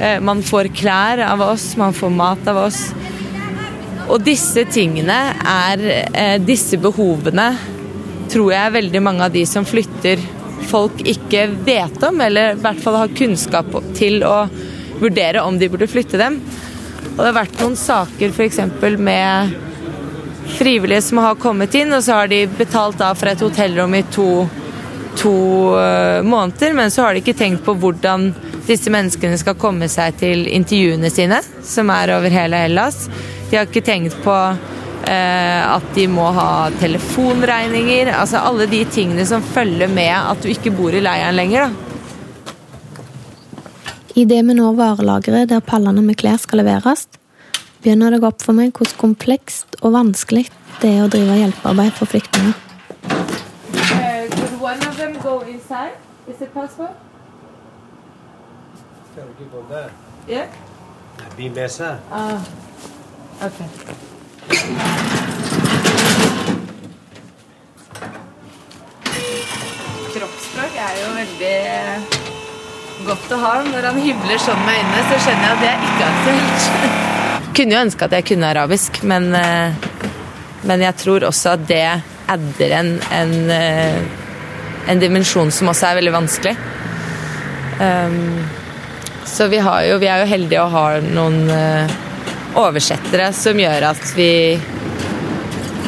eh, 0.00 0.16
man 0.24 0.40
får 0.42 0.70
klær 0.72 1.20
av 1.26 1.44
oss, 1.50 1.74
man 1.76 1.92
får 1.92 2.16
mat 2.16 2.48
av 2.48 2.62
oss. 2.64 2.80
Og 4.08 4.24
disse 4.24 4.64
tingene 4.72 5.20
er 5.46 5.84
eh, 5.92 6.38
Disse 6.42 6.80
behovene 6.80 7.52
tror 8.32 8.54
jeg 8.54 8.76
veldig 8.80 9.04
mange 9.04 9.28
av 9.28 9.36
de 9.36 9.44
som 9.46 9.68
flytter, 9.68 10.20
folk 10.72 11.04
ikke 11.04 11.44
vet 11.66 12.04
om, 12.08 12.24
eller 12.24 12.54
i 12.54 12.60
hvert 12.64 12.80
fall 12.80 13.02
har 13.02 13.16
kunnskap 13.18 13.68
til 13.98 14.22
å 14.24 14.46
vurdere 15.02 15.42
om 15.44 15.58
de 15.60 15.68
burde 15.68 15.90
flytte 15.90 16.16
dem. 16.16 16.40
Og 17.12 17.20
det 17.20 17.28
har 17.28 17.36
vært 17.42 17.60
noen 17.60 17.76
saker 17.76 18.32
f.eks. 18.32 18.58
med 18.96 19.52
frivillige 20.56 21.02
som 21.02 21.20
har 21.22 21.36
kommet 21.40 21.74
inn, 21.76 21.92
og 21.92 22.02
så 22.04 22.22
har 22.22 22.32
de 22.32 22.46
betalt 22.58 23.00
av 23.04 23.18
for 23.20 23.30
et 23.30 23.44
hotellrom 23.44 23.94
i 23.94 24.02
to, 24.12 24.46
to 25.20 25.34
uh, 25.76 26.24
måneder, 26.24 26.72
men 26.76 26.90
så 26.90 27.06
har 27.06 27.14
de 27.14 27.22
ikke 27.22 27.36
tenkt 27.36 27.64
på 27.66 27.76
hvordan 27.82 28.30
disse 28.66 28.92
menneskene 28.92 29.36
skal 29.40 29.58
komme 29.60 29.88
seg 29.92 30.16
til 30.22 30.46
intervjuene 30.48 31.12
sine, 31.12 31.42
som 31.66 31.92
er 31.92 32.14
over 32.16 32.32
hele 32.32 32.64
Hellas. 32.64 33.04
De 33.50 33.58
har 33.58 33.68
ikke 33.68 33.84
tenkt 33.84 34.16
på 34.24 34.32
uh, 34.32 35.62
at 35.68 35.94
de 35.96 36.08
må 36.08 36.30
ha 36.32 36.50
telefonregninger, 36.80 38.14
altså 38.16 38.40
alle 38.40 38.70
de 38.72 38.86
tingene 38.88 39.28
som 39.28 39.44
følger 39.44 39.92
med 39.92 40.14
at 40.16 40.40
du 40.40 40.48
ikke 40.52 40.72
bor 40.80 40.96
i 40.96 41.04
leiren 41.04 41.36
lenger. 41.36 41.68
da. 41.68 41.81
Idet 44.12 44.44
vi 44.44 44.54
når 44.54 44.74
varelageret 44.76 45.48
der 45.48 45.62
pallene 45.64 46.02
med 46.04 46.18
klær 46.20 46.36
skal 46.36 46.60
leveres, 46.60 47.06
begynner 47.80 48.12
det 48.12 48.18
å 48.20 48.24
gå 48.24 48.28
opp 48.28 48.42
for 48.44 48.52
meg 48.52 48.74
hvordan 48.76 48.98
komplekst 49.00 49.78
og 49.80 49.94
vanskelig 49.94 50.44
det 50.82 50.90
er 50.90 51.06
å 51.06 51.08
drive 51.08 51.38
hjelpearbeid 51.38 51.94
for 51.96 52.10
flyktninger. 52.12 52.52
Yeah. 60.28 60.46
Ah, 62.12 62.44
okay. 63.46 63.66
Kroppsspråk 70.12 70.76
er 70.76 71.00
jo 71.00 71.12
veldig 71.16 72.41
godt 73.06 73.32
å 73.34 73.38
ha. 73.42 73.52
Når 73.66 73.88
han 73.90 74.00
himler 74.02 74.40
sånn 74.42 74.60
med 74.66 74.78
øynene, 74.78 75.02
så 75.10 75.20
skjønner 75.24 75.46
jeg 75.46 75.56
at 75.56 75.62
det 75.62 75.70
er 75.72 75.86
ikke 75.88 76.08
aktuelt. 76.10 76.66
Kunne 77.56 77.76
jo 77.76 77.84
ønske 77.84 78.06
at 78.06 78.16
jeg 78.16 78.26
kunne 78.30 78.48
arabisk, 78.48 79.02
men, 79.04 79.28
eh, 79.36 79.74
men 80.68 80.84
jeg 80.86 80.96
tror 81.02 81.26
også 81.28 81.52
at 81.52 81.66
det 81.68 81.84
adder 82.32 82.74
en, 82.78 82.92
en, 83.12 83.34
eh, 83.52 83.98
en 84.88 85.02
dimensjon 85.02 85.52
som 85.52 85.68
også 85.68 85.90
er 85.90 85.98
veldig 86.00 86.14
vanskelig. 86.14 86.54
Um, 87.82 88.40
så 89.26 89.48
vi, 89.52 89.58
har 89.58 89.84
jo, 89.84 89.98
vi 90.00 90.08
er 90.08 90.22
jo 90.22 90.30
heldige 90.30 90.62
å 90.62 90.70
ha 90.72 90.86
noen 91.02 91.38
uh, 91.50 91.94
oversettere 92.60 93.30
som 93.36 93.58
gjør 93.58 93.88
at 93.90 94.12
vi, 94.16 94.32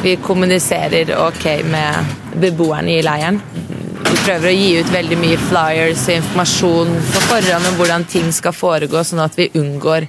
vi 0.03 0.15
kommuniserer 0.23 1.13
ok 1.17 1.45
med 1.69 2.15
beboerne 2.41 2.97
i 2.97 3.03
leiren. 3.05 3.39
Vi 4.05 4.17
prøver 4.21 4.49
å 4.49 4.55
gi 4.55 4.71
ut 4.79 4.89
veldig 4.93 5.17
mye 5.17 5.37
flyers 5.47 6.03
og 6.07 6.17
informasjon 6.19 6.91
på 7.11 7.21
forhånd 7.25 7.69
om 7.71 7.77
hvordan 7.79 8.05
ting 8.09 8.27
skal 8.35 8.53
foregå, 8.55 9.01
sånn 9.01 9.23
at 9.23 9.37
vi 9.39 9.49
unngår, 9.57 10.05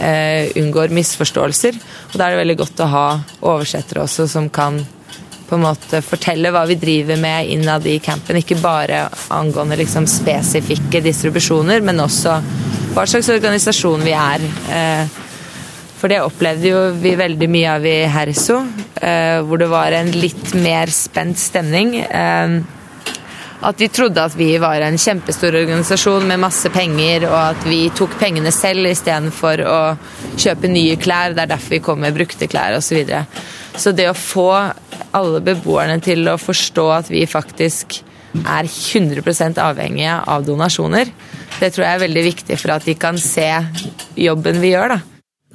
eh, 0.00 0.48
unngår 0.56 0.94
misforståelser. 0.96 1.76
Og 2.12 2.16
da 2.16 2.26
er 2.26 2.36
det 2.36 2.42
veldig 2.44 2.56
godt 2.62 2.84
å 2.84 2.92
ha 2.92 3.08
oversettere 3.40 4.06
også 4.06 4.28
som 4.28 4.48
kan 4.48 4.80
på 5.48 5.56
en 5.56 5.64
måte 5.64 6.02
fortelle 6.04 6.50
hva 6.52 6.64
vi 6.68 6.76
driver 6.80 7.16
med 7.20 7.48
innad 7.52 7.86
i 7.88 7.98
campen. 8.04 8.36
Ikke 8.36 8.58
bare 8.60 9.06
angående 9.32 9.78
liksom 9.80 10.08
spesifikke 10.08 11.00
distribusjoner, 11.04 11.80
men 11.84 12.04
også 12.04 12.36
hva 12.94 13.06
slags 13.08 13.30
organisasjon 13.32 14.04
vi 14.04 14.16
er. 14.16 14.44
Eh, 14.72 15.18
for 15.98 16.12
det 16.12 16.20
opplevde 16.22 16.70
jo 16.70 16.82
vi 17.00 17.16
veldig 17.18 17.48
mye 17.50 17.76
av 17.76 17.86
i 17.88 17.98
Herso, 18.12 18.60
eh, 19.02 19.40
hvor 19.42 19.58
det 19.58 19.70
var 19.72 19.96
en 19.96 20.12
litt 20.14 20.52
mer 20.54 20.92
spent 20.94 21.40
stemning. 21.40 21.96
Eh, 22.04 22.58
at 23.58 23.78
de 23.78 23.88
trodde 23.90 24.22
at 24.22 24.34
vi 24.38 24.52
var 24.62 24.82
en 24.86 24.98
kjempestor 25.00 25.56
organisasjon 25.58 26.26
med 26.28 26.40
masse 26.42 26.70
penger, 26.74 27.26
og 27.26 27.38
at 27.56 27.64
vi 27.66 27.80
tok 27.96 28.14
pengene 28.20 28.52
selv 28.54 28.86
istedenfor 28.90 29.62
å 29.66 29.78
kjøpe 30.38 30.70
nye 30.70 30.98
klær. 31.00 31.34
Det 31.34 31.44
er 31.44 31.52
derfor 31.54 31.76
vi 31.76 31.82
kom 31.84 32.02
med 32.04 32.14
brukte 32.16 32.50
klær 32.50 32.76
osv. 32.78 32.88
Så, 32.88 32.96
videre. 32.96 33.24
så 33.76 33.92
det 33.92 34.08
å 34.10 34.16
få 34.16 34.50
alle 35.16 35.42
beboerne 35.44 35.98
til 36.04 36.28
å 36.30 36.38
forstå 36.40 36.86
at 36.94 37.10
vi 37.12 37.24
faktisk 37.28 38.00
er 38.38 38.68
100% 38.68 39.58
avhengige 39.62 40.16
av 40.28 40.46
donasjoner, 40.46 41.10
det 41.58 41.72
tror 41.74 41.86
jeg 41.86 41.96
er 41.96 42.02
veldig 42.04 42.24
viktig 42.28 42.58
for 42.60 42.76
at 42.76 42.86
de 42.86 42.94
kan 42.98 43.18
se 43.18 43.48
jobben 44.18 44.60
vi 44.62 44.74
gjør. 44.74 44.96
da. 44.96 45.00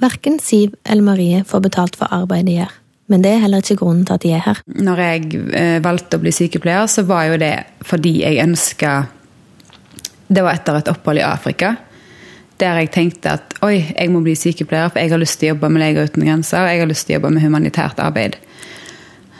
Verken 0.03 0.39
Siv 0.41 0.73
eller 0.83 1.05
Marie 1.05 1.43
får 1.47 1.67
betalt 1.69 1.99
for 1.99 2.11
arbeidet 2.11 2.49
de 2.49 2.57
gjør. 2.63 2.79
Men 3.13 3.21
det 3.21 3.29
er 3.29 3.43
heller 3.43 3.61
ikke 3.61 3.77
grunnen 3.83 4.05
til 4.09 4.15
at 4.15 4.23
de 4.23 4.31
er 4.33 4.41
her. 4.41 4.59
Når 4.73 4.99
jeg 5.03 5.41
eh, 5.53 5.79
valgte 5.85 6.17
å 6.17 6.21
bli 6.23 6.31
sykepleier, 6.33 6.87
så 6.89 7.03
var 7.05 7.27
jo 7.29 7.35
det 7.37 7.53
fordi 7.85 8.23
jeg 8.23 8.41
ønska 8.41 8.93
Det 10.33 10.41
var 10.41 10.57
etter 10.57 10.79
et 10.79 10.89
opphold 10.89 11.21
i 11.21 11.27
Afrika. 11.27 11.75
Der 12.57 12.79
jeg 12.81 12.89
tenkte 12.95 13.35
at 13.37 13.53
oi, 13.61 13.75
jeg 13.91 14.09
må 14.09 14.23
bli 14.25 14.33
sykepleier, 14.39 14.89
for 14.89 15.03
jeg 15.03 15.13
har 15.13 15.21
lyst 15.21 15.37
til 15.37 15.51
å 15.51 15.53
jobbe 15.53 15.69
med 15.69 15.83
Leger 15.83 16.09
uten 16.09 16.25
grenser. 16.25 16.63
Og 16.63 16.71
jeg 16.71 16.81
har 16.81 16.89
lyst 16.89 17.05
til 17.05 17.13
å 17.13 17.19
jobbe 17.19 17.33
med 17.35 17.45
humanitært 17.45 18.01
arbeid. 18.01 18.39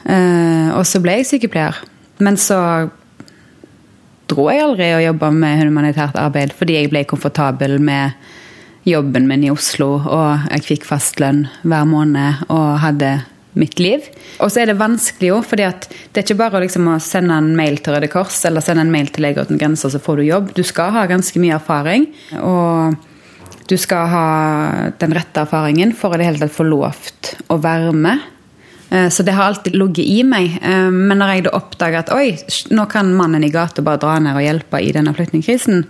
Uh, 0.03 0.75
og 0.75 0.83
så 0.85 1.01
ble 1.01 1.17
jeg 1.17 1.31
sykepleier. 1.31 1.79
Men 2.21 2.37
så 2.37 2.59
dro 4.29 4.47
jeg 4.51 4.61
aldri 4.67 4.93
og 4.99 5.05
jobba 5.07 5.33
med 5.33 5.65
humanitært 5.65 6.19
arbeid 6.19 6.53
fordi 6.53 6.77
jeg 6.77 6.93
ble 6.93 7.07
komfortabel 7.09 7.79
med 7.81 8.13
jobben 8.85 9.25
min 9.29 9.47
i 9.47 9.51
Oslo, 9.51 9.95
og 9.97 10.49
jeg 10.51 10.67
fikk 10.67 10.85
fastlønn 10.85 11.47
hver 11.63 11.85
måned 11.87 12.43
og 12.51 12.81
hadde 12.83 13.15
mitt 13.59 13.79
liv. 13.81 14.05
Og 14.39 14.51
så 14.51 14.63
er 14.63 14.71
det 14.71 14.79
vanskelig 14.79 15.31
jo, 15.31 15.39
fordi 15.45 15.69
det 15.69 16.21
er 16.21 16.25
ikke 16.25 16.41
bare 16.41 16.63
liksom 16.65 16.89
å 16.91 16.99
sende 17.03 17.37
en 17.39 17.53
mail 17.57 17.79
til 17.83 17.95
Røde 17.95 18.09
Kors 18.11 18.41
eller 18.49 18.65
sende 18.65 18.85
en 18.85 18.93
mail 18.93 19.11
til 19.13 19.25
Leger 19.27 19.47
uten 19.47 19.61
grenser, 19.61 19.93
så 19.93 20.01
får 20.01 20.19
du 20.19 20.27
jobb. 20.27 20.53
Du 20.57 20.63
skal 20.67 20.93
ha 20.95 21.07
ganske 21.09 21.41
mye 21.41 21.57
erfaring. 21.57 22.09
Og 22.41 22.97
du 23.69 23.77
skal 23.79 24.09
ha 24.11 24.27
den 24.99 25.15
rette 25.15 25.45
erfaringen 25.45 25.93
for 25.95 26.13
å 26.13 26.19
det 26.19 26.27
hele 26.27 26.41
tatt 26.41 26.53
få 26.53 26.65
lovt 26.67 27.35
å 27.53 27.59
være 27.63 27.93
med. 27.95 28.29
Eh, 28.93 29.09
så 29.09 29.23
det 29.23 29.31
har 29.31 29.43
alltid 29.43 29.75
ligget 29.75 30.05
i 30.05 30.23
meg. 30.27 30.59
Eh, 30.61 30.89
men 30.91 31.17
når 31.17 31.33
jeg 31.33 31.45
da 31.47 31.55
oppdager 31.57 32.03
at 32.03 32.11
oi, 32.13 32.35
nå 32.75 32.85
kan 32.91 33.13
mannen 33.17 33.45
i 33.45 33.51
gata 33.53 33.81
bare 33.85 34.01
dra 34.01 34.17
ned 34.21 34.37
og 34.37 34.45
hjelpe 34.45 34.81
i 34.83 34.91
denne 34.95 35.15
flyktningkrisen, 35.15 35.85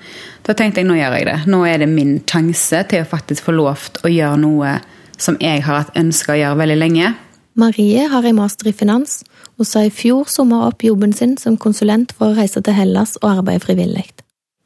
da 0.45 0.56
tenkte 0.56 0.84
jeg 0.84 0.89
nå 0.89 0.99
gjør 0.99 1.17
jeg 1.17 1.30
det. 1.32 1.38
Nå 1.52 1.63
er 1.67 1.84
det 1.84 1.89
min 1.91 2.19
sjanse 2.30 2.86
til 2.91 3.04
å 3.04 3.10
faktisk 3.10 3.49
få 3.49 3.58
lovt 3.58 4.04
å 4.06 4.12
gjøre 4.12 4.39
noe 4.45 4.78
som 5.19 5.38
jeg 5.41 5.65
har 5.65 5.84
hatt 5.84 5.99
ønske 5.99 6.34
å 6.34 6.39
gjøre 6.39 6.62
veldig 6.63 6.80
lenge. 6.80 7.13
Marie 7.56 8.08
har 8.10 8.26
en 8.26 8.36
master 8.36 8.72
i 8.72 8.74
finans, 8.74 9.20
og 9.62 9.68
sa 9.70 9.84
i 9.86 9.92
fjor 9.94 10.26
sommer 10.32 10.66
opp 10.66 10.82
jobben 10.82 11.12
sin 11.13 11.36
som 11.38 11.58
konsulent 11.62 12.16
for 12.18 12.32
å 12.32 12.38
reise 12.39 12.63
til 12.66 12.74
Hellas 12.74 13.13
og 13.22 13.30
arbeide 13.30 13.62
frivillig. 13.62 14.08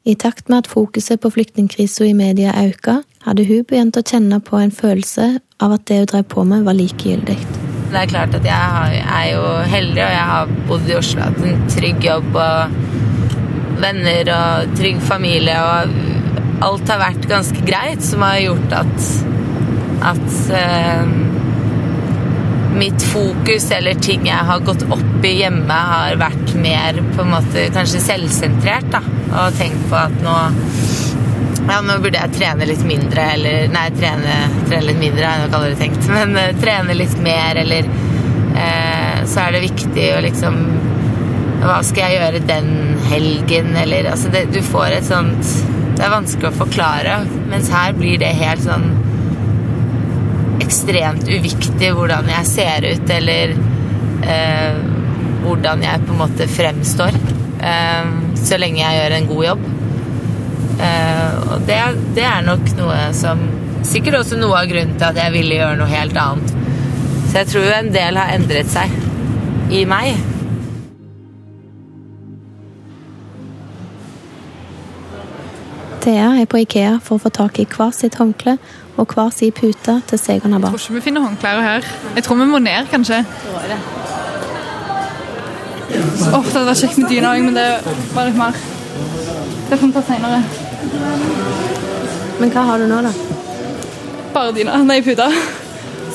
I 0.08 0.14
takt 0.16 0.48
med 0.48 0.62
at 0.62 0.70
fokuset 0.72 1.20
på 1.20 1.28
flyktningkrisa 1.34 2.06
i 2.08 2.14
media 2.16 2.54
økte, 2.62 3.02
hadde 3.26 3.44
hun 3.44 3.66
begynt 3.68 3.98
å 4.00 4.04
kjenne 4.06 4.40
på 4.40 4.56
en 4.56 4.72
følelse 4.72 5.34
av 5.60 5.76
at 5.76 5.84
det 5.90 6.00
hun 6.00 6.10
drev 6.14 6.28
på 6.32 6.46
med, 6.48 6.64
var 6.64 6.78
likegyldig. 6.78 7.36
Det 7.92 8.00
er 8.00 8.08
klart 8.08 8.36
at 8.38 8.48
jeg 8.48 9.04
er 9.04 9.28
jo 9.34 9.44
heldig, 9.68 10.02
og 10.06 10.14
jeg 10.16 10.26
har 10.32 10.56
bodd 10.70 10.88
i 10.88 10.96
Oslo, 10.96 11.28
hatt 11.28 11.44
en 11.44 11.64
trygg 11.76 12.08
jobb 12.08 12.40
og 12.40 13.78
venner 13.84 14.32
og 14.32 14.76
trygg 14.80 15.04
familie, 15.04 15.60
og 15.60 16.64
alt 16.64 16.88
har 16.88 17.04
vært 17.04 17.28
ganske 17.28 17.68
greit, 17.68 18.00
som 18.04 18.24
har 18.24 18.40
gjort 18.46 18.78
at 18.80 19.10
at 19.98 20.28
uh, 20.54 21.27
mitt 22.74 23.02
fokus 23.02 23.70
eller 23.70 23.94
ting 23.94 24.26
jeg 24.28 24.46
har 24.50 24.64
gått 24.66 24.84
opp 24.92 25.24
i 25.24 25.34
hjemme, 25.40 25.78
har 25.92 26.18
vært 26.20 26.54
mer 26.60 27.00
på 27.14 27.24
en 27.24 27.32
måte 27.32 27.68
kanskje 27.74 28.02
selvsentrert. 28.04 28.90
da, 28.92 29.02
Og 29.28 29.56
tenkt 29.58 29.88
på 29.90 29.98
at 30.00 30.18
nå 30.24 30.36
ja, 31.68 31.82
nå 31.84 31.98
burde 32.00 32.16
jeg 32.16 32.32
trene 32.32 32.64
litt 32.64 32.84
mindre, 32.88 33.24
eller 33.34 33.66
Nei, 33.72 33.88
trene, 33.92 34.36
trene 34.70 34.86
litt 34.86 35.00
mindre, 35.02 35.24
har 35.26 35.36
jeg 35.36 35.48
nok 35.48 35.56
aldri 35.58 35.74
tenkt. 35.76 36.06
Men 36.16 36.36
uh, 36.38 36.52
trene 36.62 36.96
litt 36.96 37.16
mer, 37.24 37.60
eller 37.60 37.88
uh, 37.88 39.18
Så 39.28 39.42
er 39.42 39.56
det 39.56 39.64
viktig 39.66 40.06
å 40.14 40.22
liksom 40.24 40.62
Hva 41.60 41.82
skal 41.84 42.06
jeg 42.06 42.22
gjøre 42.22 42.46
den 42.48 42.72
helgen, 43.10 43.74
eller 43.76 44.08
Altså, 44.14 44.32
det, 44.32 44.46
du 44.54 44.62
får 44.64 44.96
et 45.00 45.10
sånt 45.10 45.52
Det 45.98 46.06
er 46.06 46.14
vanskelig 46.14 46.52
å 46.52 46.58
forklare, 46.62 47.20
mens 47.50 47.68
her 47.74 47.92
blir 47.98 48.16
det 48.22 48.32
helt 48.38 48.64
sånn 48.64 48.88
ekstremt 50.64 51.28
uviktig 51.28 51.90
hvordan 51.96 52.28
jeg 52.32 52.48
ser 52.50 52.86
ut, 52.88 53.10
eller 53.14 53.54
eh, 54.26 54.78
hvordan 55.44 55.82
jeg 55.86 56.06
på 56.06 56.14
en 56.14 56.22
måte 56.22 56.48
fremstår. 56.50 57.18
så 58.38 58.56
lenge 58.58 58.78
jeg 58.78 58.98
gjør 59.00 59.14
en 59.16 59.26
god 59.26 59.44
jobb. 59.44 59.62
Eh, 60.78 61.38
og 61.52 61.64
det, 61.66 61.78
det, 62.14 62.22
er 62.22 62.44
nok 62.46 62.68
noe 62.78 63.08
som 63.16 63.40
Sikkert 63.88 64.18
også 64.18 64.36
noe 64.36 64.58
av 64.58 64.66
grunnen 64.68 64.96
til 64.98 65.06
at 65.06 65.16
jeg 65.16 65.32
ville 65.32 65.54
gjøre 65.54 65.76
noe 65.78 65.88
helt 65.88 66.16
annet. 66.18 66.50
Så 67.30 67.38
jeg 67.38 67.48
tror 67.48 67.62
jo 67.64 67.76
en 67.76 67.92
del 67.94 68.18
har 68.18 68.32
endret 68.34 68.68
seg 68.72 68.90
i 69.72 69.84
meg. 69.88 70.18
Thea 76.08 76.28
er 76.40 76.46
på 76.48 76.56
Ikea 76.62 76.94
for 77.04 77.18
å 77.18 77.20
få 77.20 77.28
tak 77.36 77.58
i 77.60 77.66
hver 77.68 77.90
sitt 77.92 78.14
håndkle 78.16 78.54
og 78.96 79.10
hver 79.12 79.28
sin 79.34 79.52
pute 79.52 79.98
til 80.08 80.20
seg 80.20 80.44
og. 80.46 80.54
Jeg 80.54 80.62
tror 80.64 80.80
ikke 80.80 80.94
vi 80.94 81.02
finner 81.04 81.24
håndklær 81.26 81.58
her. 81.60 81.88
Jeg 82.16 82.24
tror 82.24 82.38
vi 82.38 82.46
må 82.48 82.60
ned, 82.64 82.88
kanskje. 82.88 83.18
Oh, 86.32 86.40
det 86.40 86.54
hadde 86.54 86.62
vært 86.70 86.80
kjekt 86.80 86.96
med 87.02 87.12
dyna 87.12 87.34
òg, 87.34 87.44
men 87.44 87.58
det 87.58 87.66
var 88.14 88.24
litt 88.24 88.38
mer. 88.40 88.56
Det 89.68 89.76
får 89.76 89.84
vi 89.84 89.96
ta 89.98 90.04
seinere. 90.08 90.40
Men 92.40 92.54
hva 92.56 92.64
har 92.70 92.80
du 92.80 92.88
nå, 92.88 93.02
da? 93.04 93.12
Bare 94.32 94.56
dyna. 94.56 94.80
Nei, 94.88 95.02
puta. 95.04 95.28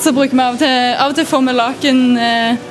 Så 0.02 0.10
bruker 0.10 0.34
vi 0.34 0.42
av 0.42 0.58
og 0.58 0.64
til 0.64 0.74
Av 1.04 1.14
og 1.14 1.16
til 1.20 1.30
får 1.30 1.46
vi 1.46 1.54
laken 1.54 2.02
eh, 2.18 2.66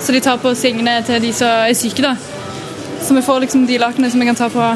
så 0.00 0.16
de 0.16 0.24
tar 0.24 0.40
på 0.40 0.56
sengene 0.56 0.96
til 1.04 1.20
de 1.20 1.36
som 1.36 1.68
er 1.68 1.76
syke, 1.76 2.08
da. 2.08 2.16
Så 3.04 3.12
vi 3.12 3.28
får 3.28 3.44
liksom 3.44 3.68
de 3.68 3.76
lakenene 3.84 4.08
som 4.10 4.24
vi 4.24 4.32
kan 4.32 4.40
ta 4.40 4.48
på 4.48 4.72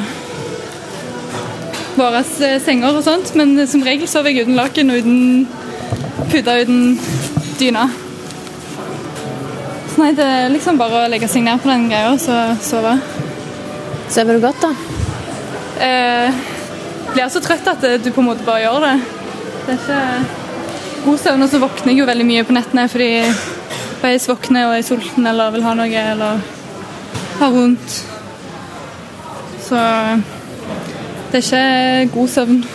våre 1.97 2.23
eh, 2.45 2.57
senger 2.63 2.97
og 2.97 3.05
sånt. 3.05 3.33
Men 3.39 3.55
som 3.69 3.85
regel 3.85 4.09
sover 4.09 4.33
jeg 4.33 4.47
uten 4.47 4.59
laken 4.59 4.93
og 4.93 5.01
uten 5.01 5.47
pute 6.31 6.57
uten 6.63 6.97
dyna. 7.59 7.87
Så 9.87 10.01
nei, 10.01 10.11
det 10.17 10.25
er 10.25 10.51
liksom 10.53 10.79
bare 10.79 11.03
å 11.03 11.09
legge 11.11 11.29
seg 11.31 11.45
ned 11.45 11.61
på 11.63 11.71
den 11.71 11.87
greia 11.91 12.11
og 12.13 12.21
så 12.21 12.37
sove. 12.63 12.97
Sover 14.13 14.37
du 14.37 14.43
godt, 14.43 14.63
da? 14.63 14.73
Eh, 15.83 16.41
blir 17.13 17.31
så 17.31 17.41
trøtt 17.43 17.69
at 17.71 17.85
du 18.03 18.11
på 18.11 18.21
en 18.21 18.29
måte 18.29 18.45
bare 18.47 18.65
gjør 18.65 18.83
det. 18.85 18.95
Det 19.67 19.75
er 19.75 19.81
ikke 19.81 20.01
god 21.07 21.21
søvn, 21.23 21.45
og 21.45 21.51
så 21.51 21.61
våkner 21.63 21.93
jeg 21.93 22.01
jo 22.01 22.09
veldig 22.09 22.27
mye 22.27 22.45
på 22.47 22.55
nettene 22.55 22.87
fordi 22.91 23.09
jeg 23.17 24.21
våkner 24.29 24.69
og 24.69 24.77
er 24.77 24.85
sulten 24.85 25.27
eller 25.27 25.53
vil 25.55 25.65
ha 25.65 25.73
noe 25.75 26.03
eller 26.13 26.41
har 27.39 27.53
vondt. 27.53 27.97
Så 29.67 29.79
det 31.37 31.53
er 31.53 32.01
ikke 32.01 32.13
god 32.17 32.27
søvn. 32.27 32.65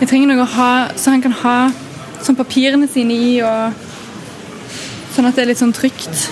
Jeg 0.00 0.08
trenger 0.08 0.30
noe 0.30 0.44
å 0.44 0.52
ha, 0.54 0.88
så 0.96 1.12
han 1.12 1.20
kan 1.22 1.34
ha 1.42 1.56
sånn 2.24 2.38
papirene 2.38 2.88
sine 2.88 3.12
i, 3.12 3.42
og 3.44 3.72
sånn 5.12 5.28
at 5.28 5.36
det 5.36 5.42
er 5.44 5.50
litt 5.50 5.60
sånn 5.60 5.74
trygt. 5.76 6.30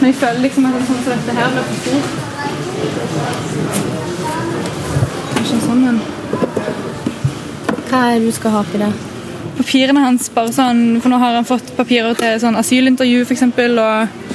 Men 0.00 0.10
jeg 0.10 0.18
føler 0.18 0.42
liksom 0.42 0.66
at 0.66 0.74
sånn 0.88 1.00
som 1.04 1.12
dette 1.14 1.32
her 1.38 1.48
blir 1.54 1.64
for 1.68 1.76
stort. 1.84 2.10
Kanskje 5.36 5.62
sånn 5.68 5.82
en. 5.92 6.00
Hva 7.86 7.98
er 8.02 8.18
det 8.18 8.26
du 8.26 8.32
skal 8.34 8.56
ha 8.56 8.64
oppi 8.66 8.82
det? 8.82 8.90
Papirene 9.60 10.02
hans, 10.02 10.26
bare 10.34 10.50
sånn, 10.58 10.82
for 10.98 11.08
nå 11.12 11.22
har 11.22 11.38
han 11.38 11.46
fått 11.46 11.70
papirer 11.78 12.18
til 12.18 12.34
sånn 12.42 12.58
asylintervju 12.58 13.22
f.eks. 13.28 13.46
og 13.46 14.31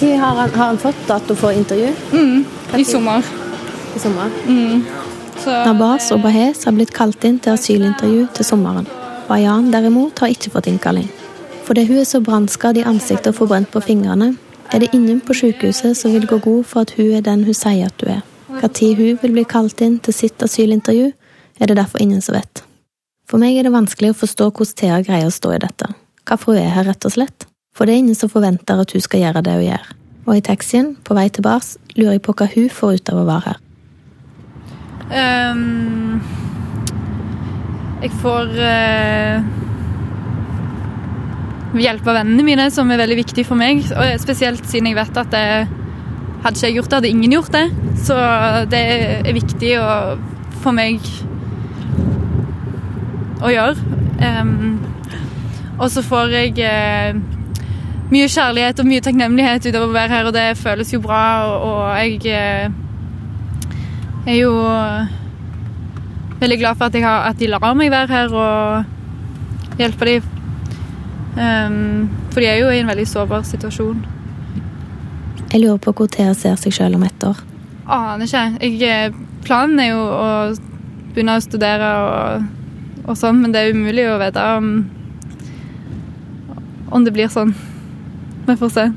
Når 0.00 0.16
har, 0.18 0.34
han- 0.34 0.50
har 0.50 0.66
han 0.66 0.78
fått 0.78 1.06
dato 1.08 1.34
for 1.34 1.50
intervju? 1.52 1.92
mm, 2.12 2.44
I 2.78 2.84
sommer. 2.84 3.22
I 3.96 3.98
sommer? 3.98 4.30
Mm. 4.46 4.84
Så, 5.44 5.50
Nabas 5.64 6.10
og 6.12 6.22
Bahez 6.22 6.64
har 6.64 6.72
blitt 6.72 6.92
kalt 6.92 7.24
inn 7.24 7.38
til 7.38 7.52
asylintervju 7.52 8.28
til 8.34 8.44
sommeren. 8.44 8.86
Bayan 9.28 9.70
derimot 9.70 10.18
har 10.18 10.28
ikke 10.28 10.50
fått 10.50 10.66
innkalling. 10.66 11.08
Fordi 11.64 11.84
hun 11.86 11.98
er 11.98 12.04
så 12.04 12.20
brannskadd 12.24 12.78
i 12.78 12.84
ansiktet 12.84 13.26
og 13.28 13.34
forbrent 13.34 13.70
på 13.70 13.82
fingrene, 13.82 14.36
er 14.72 14.78
det 14.78 14.90
ingen 14.94 15.20
på 15.20 15.34
sykehuset 15.34 15.96
som 15.96 16.12
vil 16.12 16.26
gå 16.26 16.38
god 16.44 16.64
for 16.64 16.80
at 16.80 16.90
hun 16.96 17.12
er 17.14 17.20
den 17.20 17.44
hun 17.44 17.54
sier 17.54 17.86
at 17.86 18.00
hun 18.04 18.10
er. 18.16 18.22
Når 18.48 18.96
hun 18.96 19.18
vil 19.22 19.32
bli 19.32 19.44
kalt 19.44 19.80
inn 19.80 19.98
til 19.98 20.14
sitt 20.14 20.42
asylintervju, 20.42 21.12
er 21.60 21.66
det 21.66 21.76
derfor 21.76 22.00
ingen 22.00 22.20
som 22.20 22.34
vet. 22.34 22.62
For 23.28 23.38
meg 23.38 23.56
er 23.58 23.62
det 23.62 23.72
vanskelig 23.72 24.10
å 24.14 24.18
forstå 24.24 24.50
hvordan 24.50 24.74
Thea 24.76 25.02
greier 25.02 25.26
å 25.28 25.32
stå 25.34 25.54
i 25.54 25.58
dette. 25.58 25.86
Hvorfor 26.26 26.54
hun 26.54 26.62
er 26.62 26.70
her, 26.70 26.84
rett 26.84 27.04
og 27.04 27.12
slett. 27.12 27.46
For 27.78 27.86
det 27.86 27.94
er 27.94 28.02
ingen 28.02 28.18
som 28.18 28.30
forventer 28.30 28.80
at 28.82 28.90
hun 28.90 29.02
skal 29.04 29.22
gjøre 29.22 29.44
det 29.46 29.52
hun 29.54 29.68
gjør. 29.68 29.84
Og 30.26 30.34
i 30.34 30.42
taxien, 30.42 30.96
på 31.06 31.14
vei 31.14 31.28
til 31.30 31.46
bars, 31.46 31.76
lurer 31.94 32.16
jeg 32.16 32.24
på 32.26 32.34
hva 32.34 32.48
hun 32.50 32.66
får 32.74 32.98
ut 32.98 33.12
av 33.12 33.20
å 33.20 33.28
være 33.28 33.52
her. 33.52 33.60
Um, 35.08 36.18
jeg 38.02 38.10
får 38.18 38.50
uh, 38.58 39.46
hjelp 41.78 42.10
av 42.10 42.18
vennene 42.18 42.48
mine, 42.50 42.66
som 42.74 42.90
er 42.90 43.00
veldig 43.00 43.20
viktig 43.22 43.46
for 43.46 43.62
meg. 43.62 43.86
Og 43.94 44.18
spesielt 44.26 44.66
siden 44.66 44.90
jeg 44.90 44.98
vet 44.98 45.22
at 45.22 45.30
det, 45.32 45.46
hadde 46.42 46.54
ikke 46.58 46.66
jeg 46.66 46.78
gjort 46.80 46.90
det, 46.90 46.98
hadde 46.98 47.14
ingen 47.14 47.38
gjort 47.38 47.54
det. 47.54 47.64
Så 48.02 48.18
det 48.74 48.84
er 49.30 49.38
viktig 49.38 49.72
å, 49.78 49.88
for 50.66 50.74
meg 50.74 50.98
å 53.38 53.54
gjøre. 53.54 53.96
Um, 54.18 54.78
og 55.78 55.92
så 55.94 56.02
får 56.02 56.32
jeg 56.34 56.56
eh, 56.66 57.18
mye 58.08 58.28
kjærlighet 58.32 58.80
og 58.80 58.88
mye 58.88 59.04
takknemlighet 59.04 59.68
utover 59.68 59.88
å 59.88 59.96
være 59.96 60.14
her, 60.14 60.28
og 60.28 60.36
det 60.36 60.46
føles 60.58 60.92
jo 60.94 61.00
bra. 61.04 61.22
Og, 61.48 61.66
og 61.68 61.80
jeg 62.00 62.20
eh, 62.32 62.70
er 64.28 64.38
jo 64.38 64.52
veldig 66.40 66.58
glad 66.58 66.78
for 66.78 66.88
at, 66.88 67.00
har, 67.02 67.28
at 67.30 67.40
de 67.40 67.50
lar 67.50 67.74
meg 67.76 67.92
være 67.92 68.12
her 68.12 68.34
og 68.34 69.78
hjelpe 69.80 70.08
dem. 70.08 70.34
Um, 71.38 72.08
for 72.32 72.42
de 72.42 72.48
er 72.50 72.56
jo 72.58 72.70
i 72.72 72.80
en 72.80 72.88
veldig 72.90 73.06
sårbar 73.06 73.44
situasjon. 73.46 74.00
Jeg 75.52 75.60
lurer 75.62 75.78
på 75.80 75.92
hvor 75.96 76.08
Thea 76.10 76.34
ser 76.34 76.58
seg 76.60 76.74
selv 76.74 76.98
om 76.98 77.04
ett 77.06 77.24
år. 77.24 77.38
Aner 77.88 78.26
ikke. 78.26 78.66
Jeg, 78.66 79.14
planen 79.46 79.80
er 79.80 79.92
jo 79.92 80.02
å 80.02 80.30
begynne 81.14 81.38
å 81.38 81.44
studere 81.44 81.92
og, 82.04 82.48
og 83.06 83.16
sånn, 83.16 83.40
men 83.40 83.54
det 83.54 83.62
er 83.62 83.76
umulig 83.76 84.04
å 84.10 84.18
vite 84.20 84.44
om, 84.58 84.72
om 86.92 87.06
det 87.06 87.14
blir 87.16 87.32
sånn. 87.32 87.54
Vi 88.48 88.56
får 88.56 88.68
se. 88.68 88.92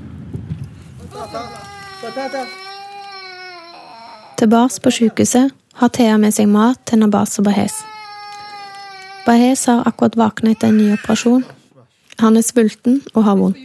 Til 4.38 4.50
bars 4.50 4.80
på 4.80 4.92
sykehuset 4.92 5.52
har 5.76 5.90
Thea 5.92 6.18
med 6.18 6.32
seg 6.32 6.48
mat 6.48 6.80
til 6.88 7.02
Nabas 7.02 7.36
og 7.40 7.46
Bahez. 7.50 7.74
Bahez 9.26 9.66
har 9.68 9.84
akkurat 9.90 10.16
våknet 10.16 10.56
etter 10.56 10.72
en 10.72 10.78
ny 10.78 10.88
operasjon. 10.94 11.44
Han 12.24 12.38
er 12.40 12.48
sulten 12.48 13.02
og 13.14 13.24
har 13.28 13.36
vondt. 13.36 13.60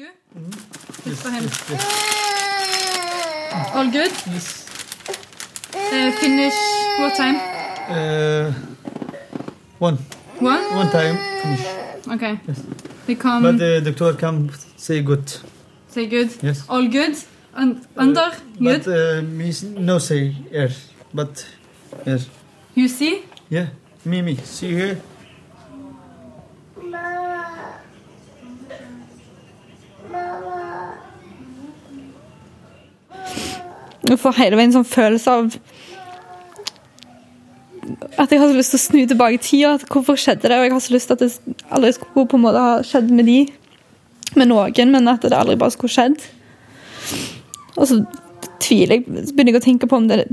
All 3.75 3.93
good? 3.93 4.13
Uh, 5.93 6.11
finish 6.21 6.59
what 6.99 7.15
time? 7.15 7.39
Uh, 7.89 8.53
one. 9.79 9.99
One? 10.41 10.63
One 10.75 10.91
time 10.91 11.17
finish. 11.43 11.67
Okay. 12.15 12.39
We 13.07 13.15
come 13.15 13.43
But 13.43 13.59
the 13.59 13.81
doctor 13.81 14.15
come 14.15 14.51
say 14.77 15.03
good. 15.03 15.41
Say 15.97 16.07
good. 16.07 16.31
Yes. 16.43 16.65
All 16.69 16.87
good? 16.89 17.17
And 17.55 17.87
under? 17.97 18.31
Good? 18.59 18.85
But 18.85 18.93
uh, 18.93 19.23
me 19.23 19.53
no 19.79 19.99
say 19.99 20.37
air. 20.53 20.71
But 21.15 21.47
yes. 22.05 22.29
You 22.75 22.89
see? 22.89 23.25
Yeah. 23.49 23.69
Mimi, 24.05 24.37
see 24.37 24.75
here. 24.75 24.97
Jeg 34.07 34.19
får 34.23 34.37
hele 34.39 34.55
veien 34.55 34.71
en 34.71 34.75
sånn 34.77 34.87
følelse 34.87 35.33
av 35.33 35.49
at 38.23 38.31
jeg 38.31 38.39
har 38.39 38.53
så 38.53 38.55
lyst 38.55 38.71
til 38.75 38.79
å 38.79 38.83
snu 38.85 39.01
tilbake 39.11 39.35
i 39.35 39.41
tida. 39.43 39.73
Hvorfor 39.91 40.19
skjedde 40.21 40.47
det? 40.47 40.59
Og 40.61 40.69
jeg 40.69 40.75
har 40.77 40.85
så 40.85 40.95
lyst 40.95 41.11
til 41.11 41.17
at 41.17 41.25
det 41.25 41.57
aldri 41.75 41.91
skulle 41.97 42.29
på 42.31 42.39
en 42.39 42.45
måte 42.45 42.63
ha 42.63 42.77
skjedd 42.87 43.11
med 43.11 43.27
de, 43.27 43.41
med 44.39 44.51
noen, 44.51 44.93
men 44.93 45.11
at 45.13 45.25
det 45.25 45.37
aldri 45.37 45.57
bare 45.61 45.75
skulle 45.75 45.93
skjedd. 45.93 46.19
Og 47.77 47.85
så 47.89 48.01
tviler 48.63 48.99
jeg, 48.99 49.07
begynner 49.07 49.55
jeg 49.55 49.63
å 49.63 49.67
tenke 49.67 49.89
på 49.91 49.99
om, 50.01 50.09
det, 50.11 50.25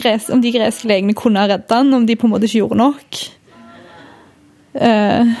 gres, 0.00 0.30
om 0.32 0.42
de 0.42 0.52
greske 0.54 0.88
legene 0.90 1.16
kunne 1.16 1.42
ha 1.42 1.50
redda 1.50 1.82
han, 1.82 1.94
om 1.94 2.06
de 2.08 2.18
på 2.18 2.28
en 2.28 2.34
måte 2.34 2.48
ikke 2.48 2.62
gjorde 2.64 2.80
nok. 2.82 3.20
Uh, 4.76 5.36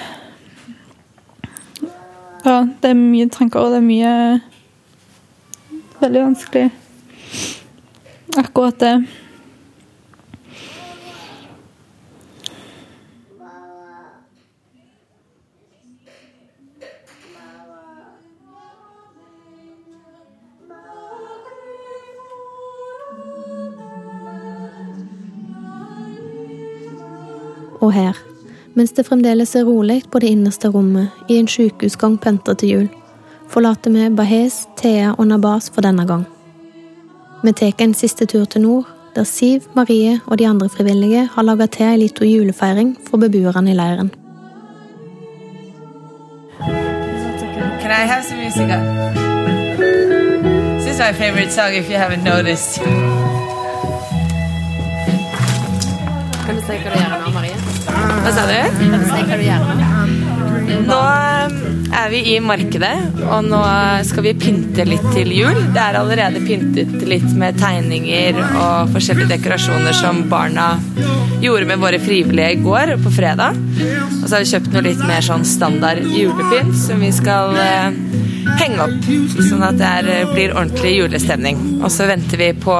ja, 2.46 2.58
det 2.82 2.92
er 2.92 2.98
mye 2.98 3.28
tanker, 3.32 3.60
og 3.66 3.74
det 3.74 3.82
er 3.82 3.88
mye 3.88 4.12
Veldig 5.96 6.20
vanskelig. 6.20 6.66
Akkurat 8.36 8.76
det. 8.82 8.90
Og 27.80 27.92
her, 27.92 28.16
mens 28.74 28.92
det 28.92 29.06
fremdeles 29.06 29.54
er 29.56 29.64
rolig 29.64 30.02
på 30.10 30.18
det 30.18 30.30
innerste 30.32 30.68
rommet 30.68 31.08
i 31.28 31.36
en 31.40 31.48
sykehusgang 31.48 32.18
pyntet 32.20 32.58
til 32.58 32.68
jul, 32.68 32.88
forlater 33.48 33.90
vi 33.90 34.08
Bahez, 34.16 34.64
Thea 34.76 35.14
og 35.18 35.26
Nabas 35.26 35.70
for 35.70 35.80
denne 35.80 36.06
gang. 36.06 36.26
Vi 37.44 37.52
tar 37.52 37.72
en 37.78 37.94
siste 37.94 38.26
tur 38.26 38.44
til 38.44 38.62
nord, 38.62 38.86
der 39.16 39.24
Siv, 39.24 39.62
Marie 39.74 40.20
og 40.26 40.38
de 40.38 40.48
andre 40.48 40.68
frivillige 40.68 41.28
har 41.34 41.42
laga 41.42 41.66
til 41.66 41.86
ei 41.86 41.96
lita 41.96 42.24
julefeiring 42.24 42.96
for 43.10 43.16
beboerne 43.16 43.70
i 43.70 43.74
leiren. 43.74 44.10
Can 47.80 47.90
I 47.90 48.06
have 48.12 48.24
some 48.24 48.38
music 48.44 48.68
up? 48.76 48.82
This 50.80 50.94
is 50.94 50.98
my 50.98 51.12
favorite 51.12 51.52
song 51.52 51.72
if 51.74 51.88
you 51.90 51.96
haven't 51.96 52.24
noticed. 52.24 52.80
Kan 56.46 56.56
du 56.56 56.60
si 56.60 56.72
hva 56.82 56.90
du 56.90 56.98
gjør 56.98 57.24
nå, 57.24 57.30
Marie? 57.34 57.65
Hva 58.26 58.32
sa 58.34 58.42
du? 58.50 58.56
Nå? 60.86 60.96
Um, 60.98 61.52
er 61.94 62.08
vi 62.10 62.20
i 62.32 62.38
markedet, 62.42 62.94
og 63.22 63.44
nå 63.46 63.60
skal 64.08 64.24
vi 64.24 64.32
pynte 64.34 64.82
litt 64.88 65.04
til 65.14 65.30
jul. 65.30 65.60
Det 65.70 65.78
er 65.78 65.98
allerede 66.00 66.42
pyntet 66.42 67.04
litt 67.06 67.28
med 67.38 67.60
tegninger 67.60 68.40
og 68.48 68.90
forskjellige 68.96 69.30
dekorasjoner 69.36 69.94
som 69.94 70.24
barna 70.30 70.72
gjorde 71.38 71.68
med 71.70 71.78
våre 71.84 72.00
frivillige 72.02 72.56
i 72.56 72.58
går, 72.64 72.96
på 73.04 73.12
fredag. 73.14 73.54
Og 73.54 74.24
så 74.24 74.32
har 74.34 74.42
vi 74.42 74.50
kjøpt 74.50 74.74
noe 74.74 74.84
litt 74.88 75.06
mer 75.06 75.22
sånn 75.28 75.46
standard 75.46 76.02
julepynt 76.10 76.74
som 76.80 77.06
vi 77.06 77.12
skal 77.14 77.54
eh, 77.62 78.00
henge 78.58 78.88
opp, 78.88 79.10
sånn 79.38 79.62
at 79.68 79.78
det 79.78 79.92
er, 80.00 80.10
blir 80.32 80.56
ordentlig 80.56 80.96
julestemning. 80.96 81.62
Og 81.78 81.94
så 81.94 82.10
venter 82.10 82.42
vi 82.42 82.50
på 82.58 82.74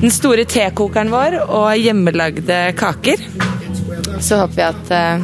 den 0.00 0.14
store 0.14 0.48
tekokeren 0.48 1.12
vår 1.12 1.42
og 1.44 1.70
hjemmelagde 1.76 2.62
kaker. 2.80 3.28
Så 4.20 4.36
håper 4.36 4.54
vi 4.56 4.62
at 4.62 4.90
eh, 4.90 5.20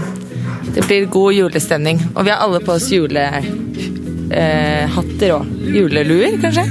Det 0.75 0.87
blir 0.87 1.07
god 1.07 1.33
julestemning. 1.35 2.01
Og 2.15 2.25
vi 2.25 2.31
har 2.31 2.39
alle 2.45 2.61
på 2.61 2.73
oss 2.73 2.93
julehatter 2.93 3.45
eh, 5.29 5.35
og 5.35 5.47
juleluer, 5.75 6.39
kanskje? 6.43 6.65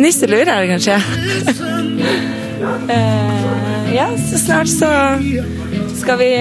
Nisseluer 0.00 0.48
er 0.48 0.60
det 0.60 0.68
kanskje. 0.74 0.96
eh, 2.96 3.94
ja, 3.94 4.10
så 4.30 4.38
snart 4.38 4.68
så 4.68 4.90
skal 6.00 6.18
vi 6.20 6.32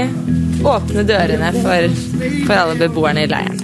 åpne 0.64 1.04
dørene 1.08 1.54
for, 1.62 1.90
for 2.48 2.56
alle 2.58 2.76
beboerne 2.80 3.24
i 3.24 3.32
leiren. 3.32 3.60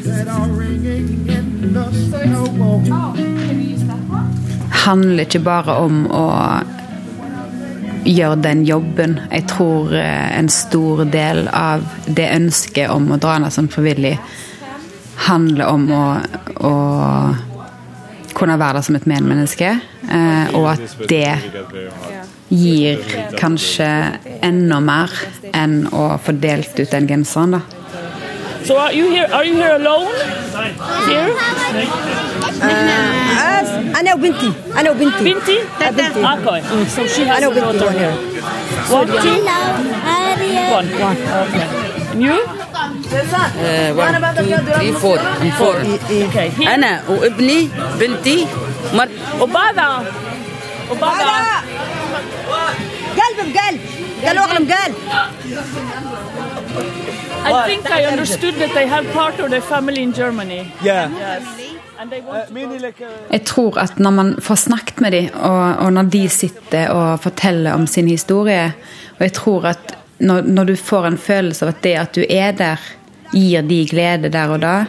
handler 4.86 5.26
ikke 5.26 5.42
bare 5.46 5.80
om 5.82 6.04
å 6.14 6.26
gjøre 8.06 8.38
den 8.44 8.64
jobben. 8.66 9.20
Jeg 9.32 9.48
tror 9.52 9.94
eh, 9.98 10.38
en 10.40 10.50
stor 10.50 11.06
del 11.10 11.48
av 11.50 11.86
det 12.06 12.30
ønsket 12.36 12.92
om 12.94 13.12
å 13.12 13.20
dra 13.22 13.40
ned 13.42 13.54
som 13.54 13.70
frivillig 13.72 14.16
handler 15.26 15.72
om 15.72 15.86
å, 15.96 16.06
å 16.68 16.74
kunne 18.36 18.58
være 18.60 18.80
der 18.80 18.86
som 18.86 18.98
et 19.00 19.08
medmenneske, 19.10 19.72
eh, 20.12 20.56
og 20.58 20.68
at 20.74 20.98
det 21.10 21.32
gir 22.52 23.02
kanskje 23.40 23.88
enda 24.46 24.82
mer 24.84 25.14
enn 25.56 25.86
å 25.90 26.10
få 26.22 26.36
delt 26.38 26.78
ut 26.78 26.92
den 26.92 27.10
genseren, 27.10 27.58
da. 27.58 27.75
So 28.65 28.77
are 28.77 28.93
you 28.93 29.11
here? 29.11 29.27
Are 29.33 29.45
you 29.45 29.55
here 29.55 29.75
alone? 29.77 30.15
Here? 31.09 31.31
أنا 34.01 34.15
وبنتي 34.15 34.53
أنا 34.79 34.91
وبنتي 34.91 35.25
بنتي؟ 35.25 35.59
بنتي 35.81 36.23
Okay. 36.25 36.61
So 36.95 37.07
she 37.07 37.25
has 37.25 37.37
أنا 37.43 37.47
a 37.47 37.51
وبنتي 37.51 37.79
daughter 37.79 37.87
one 37.87 37.99
here. 37.99 38.17
One, 38.91 39.07
two, 39.07 39.45
one. 40.71 40.89
One. 41.07 41.19
Okay. 41.47 41.67
And 42.13 42.23
you? 42.23 42.37
one, 43.97 44.15
two, 44.37 44.57
three, 44.77 44.93
four. 44.93 45.19
I'm 45.19 45.51
four. 45.53 45.77
Okay. 45.77 46.49
Here. 46.51 46.69
أنا 46.75 47.03
وابني 47.09 47.69
بنتي 48.01 48.47
مر 48.95 49.09
وبعدها 49.41 50.05
وبعدها 50.91 51.63
قلب 53.17 53.53
بقلب 53.55 53.81
قال 54.27 54.39
أغلم 54.39 54.73
قلب 54.73 54.95
I 57.46 57.70
think 57.70 57.86
I 57.92 58.06
understood 58.06 58.56
that 58.56 58.74
they 58.74 58.88
have 58.88 59.06
part 59.14 59.40
of 59.40 59.50
their 59.50 59.62
family 59.62 60.02
in 60.02 60.14
Germany. 60.14 60.72
Yeah. 60.84 61.12
Yes. 61.12 61.44
And 62.00 62.12
they 62.12 62.22
want 62.22 62.48
to 62.48 63.06
Jeg 63.32 63.46
tror 63.46 63.78
at 63.80 64.00
når 64.00 64.12
man 64.12 64.36
får 64.42 64.56
snakket 64.56 65.02
med 65.02 65.12
dem, 65.12 65.30
og, 65.34 65.76
og 65.76 65.94
når 65.94 66.04
de 66.04 66.30
sitter 66.30 66.90
og 66.90 67.20
forteller 67.20 67.74
om 67.74 67.88
sin 67.88 68.08
historie 68.08 68.74
Og 69.18 69.22
jeg 69.22 69.34
tror 69.34 69.66
at 69.66 69.98
når, 70.18 70.42
når 70.42 70.64
du 70.64 70.76
får 70.76 71.08
en 71.08 71.18
følelse 71.18 71.66
av 71.66 71.70
at 71.70 71.82
det 71.84 71.96
at 72.00 72.16
du 72.16 72.24
er 72.30 72.52
der, 72.52 72.80
gir 73.34 73.62
de 73.62 73.86
glede 73.88 74.30
der 74.32 74.52
og 74.52 74.62
da, 74.62 74.86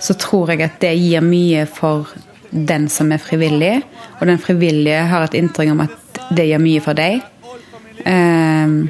så 0.00 0.14
tror 0.14 0.50
jeg 0.50 0.62
at 0.66 0.80
det 0.82 0.94
gir 0.98 1.22
mye 1.22 1.66
for 1.66 2.08
den 2.50 2.88
som 2.88 3.12
er 3.12 3.22
frivillig. 3.22 3.82
Og 4.18 4.26
den 4.26 4.38
frivillige 4.38 5.04
har 5.06 5.24
et 5.24 5.36
inntrykk 5.38 5.70
om 5.70 5.84
at 5.86 6.20
det 6.34 6.48
gjør 6.48 6.62
mye 6.62 6.82
for 6.82 6.98
deg. 6.98 7.22
Ehm, 8.08 8.88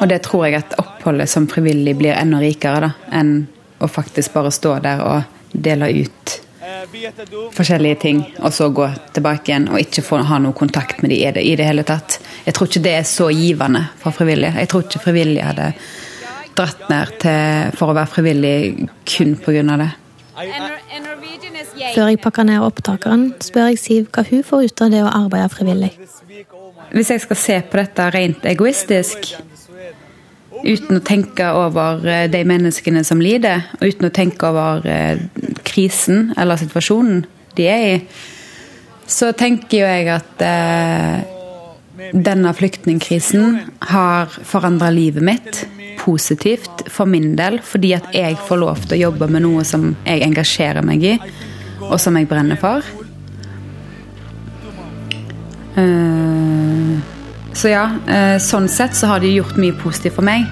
og 0.00 0.08
det 0.08 0.22
tror 0.26 0.46
jeg 0.46 0.60
at 0.62 0.78
oppholdet 0.80 1.30
som 1.30 1.48
frivillig 1.50 1.96
blir 1.98 2.16
enda 2.16 2.40
rikere 2.42 2.86
da, 2.86 2.92
enn 3.12 3.34
å 3.82 3.88
faktisk 3.90 4.34
bare 4.34 4.52
stå 4.54 4.78
der 4.84 5.02
og 5.04 5.52
dele 5.52 5.90
ut 6.02 6.38
forskjellige 7.52 7.98
ting, 8.00 8.22
og 8.38 8.52
så 8.54 8.68
gå 8.74 8.86
tilbake 9.14 9.50
igjen 9.50 9.68
og 9.70 9.80
ikke 9.82 10.04
få 10.04 10.20
ha 10.26 10.38
noe 10.42 10.54
kontakt 10.56 11.02
med 11.02 11.12
de 11.12 11.18
i 11.22 11.30
det, 11.34 11.42
i 11.42 11.54
det 11.58 11.66
hele 11.66 11.84
tatt. 11.86 12.18
Jeg 12.46 12.54
tror 12.56 12.70
ikke 12.70 12.84
det 12.84 12.94
er 12.98 13.06
så 13.08 13.28
givende 13.34 13.84
for 14.02 14.14
frivillige. 14.14 14.54
Jeg 14.58 14.70
tror 14.70 14.86
ikke 14.86 15.02
frivillige 15.06 15.48
hadde 15.48 15.72
dratt 16.56 16.88
ned 16.90 17.14
til, 17.22 17.72
for 17.78 17.92
å 17.92 17.96
være 17.96 18.12
frivillig 18.12 18.56
kun 19.08 19.36
pga. 19.40 19.76
det. 19.82 19.90
Før 21.92 22.08
jeg 22.08 22.20
pakker 22.22 22.48
ned 22.48 22.64
opptakeren, 22.64 23.26
spør 23.42 23.72
jeg 23.72 23.80
Siv 23.80 24.10
hva 24.12 24.24
hun 24.28 24.44
får 24.46 24.68
ut 24.68 24.84
av 24.84 24.92
det 24.92 25.02
å 25.04 25.12
arbeide 25.12 25.52
frivillig. 25.52 25.92
Hvis 26.92 27.10
jeg 27.10 27.22
skal 27.24 27.38
se 27.40 27.56
på 27.68 27.80
dette 27.80 28.08
rent 28.12 28.44
egoistisk, 28.48 29.32
uten 30.62 30.98
å 30.98 31.04
tenke 31.04 31.48
over 31.56 32.06
eh, 32.08 32.28
de 32.30 32.42
menneskene 32.48 33.02
som 33.06 33.22
lider, 33.22 33.66
og 33.78 33.92
uten 33.92 34.08
å 34.08 34.14
tenke 34.14 34.48
over 34.48 34.86
eh, 34.88 35.22
krisen 35.66 36.32
eller 36.38 36.60
situasjonen 36.60 37.24
de 37.58 37.68
er 37.68 37.84
i, 37.90 38.00
så 39.06 39.32
tenker 39.36 39.82
jo 39.82 39.90
jeg 39.90 40.08
at 40.14 40.44
eh, 40.46 42.10
denne 42.12 42.52
flyktningkrisen 42.56 43.58
har 43.92 44.32
forandra 44.48 44.90
livet 44.94 45.24
mitt 45.24 45.64
positivt 46.00 46.86
for 46.90 47.06
min 47.10 47.34
del, 47.38 47.60
fordi 47.62 47.92
at 47.98 48.08
jeg 48.16 48.38
får 48.48 48.62
lov 48.62 48.86
til 48.86 48.96
å 48.96 49.02
jobbe 49.08 49.28
med 49.30 49.44
noe 49.44 49.64
som 49.68 49.92
jeg 50.06 50.24
engasjerer 50.26 50.86
meg 50.86 51.04
i, 51.04 51.14
og 51.82 51.98
som 52.00 52.16
jeg 52.16 52.30
brenner 52.30 52.58
for. 52.60 52.86
Eh, 55.76 56.51
så 57.54 57.72
ja, 57.72 57.84
eh, 58.08 58.38
sånn 58.42 58.68
sett 58.68 58.96
så 58.96 59.12
har 59.12 59.22
de 59.22 59.32
gjort 59.34 59.58
mye 59.60 59.76
positivt 59.82 60.16
for 60.18 60.26
meg. 60.26 60.48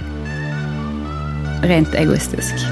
Rent 1.63 1.95
egoistisk. 1.95 2.65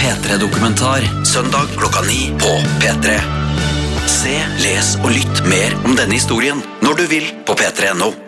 P3-dokumentar 0.00 1.06
søndag 1.24 1.72
klokka 1.76 2.04
ni 2.08 2.28
på 2.40 2.52
P3. 2.82 3.16
Se, 4.10 4.36
les 4.60 4.94
og 5.02 5.10
lytt 5.16 5.46
mer 5.48 5.78
om 5.84 5.96
denne 5.96 6.16
historien 6.16 6.60
når 6.84 7.00
du 7.00 7.08
vil 7.16 7.32
på 7.48 7.56
p3.no. 7.56 8.23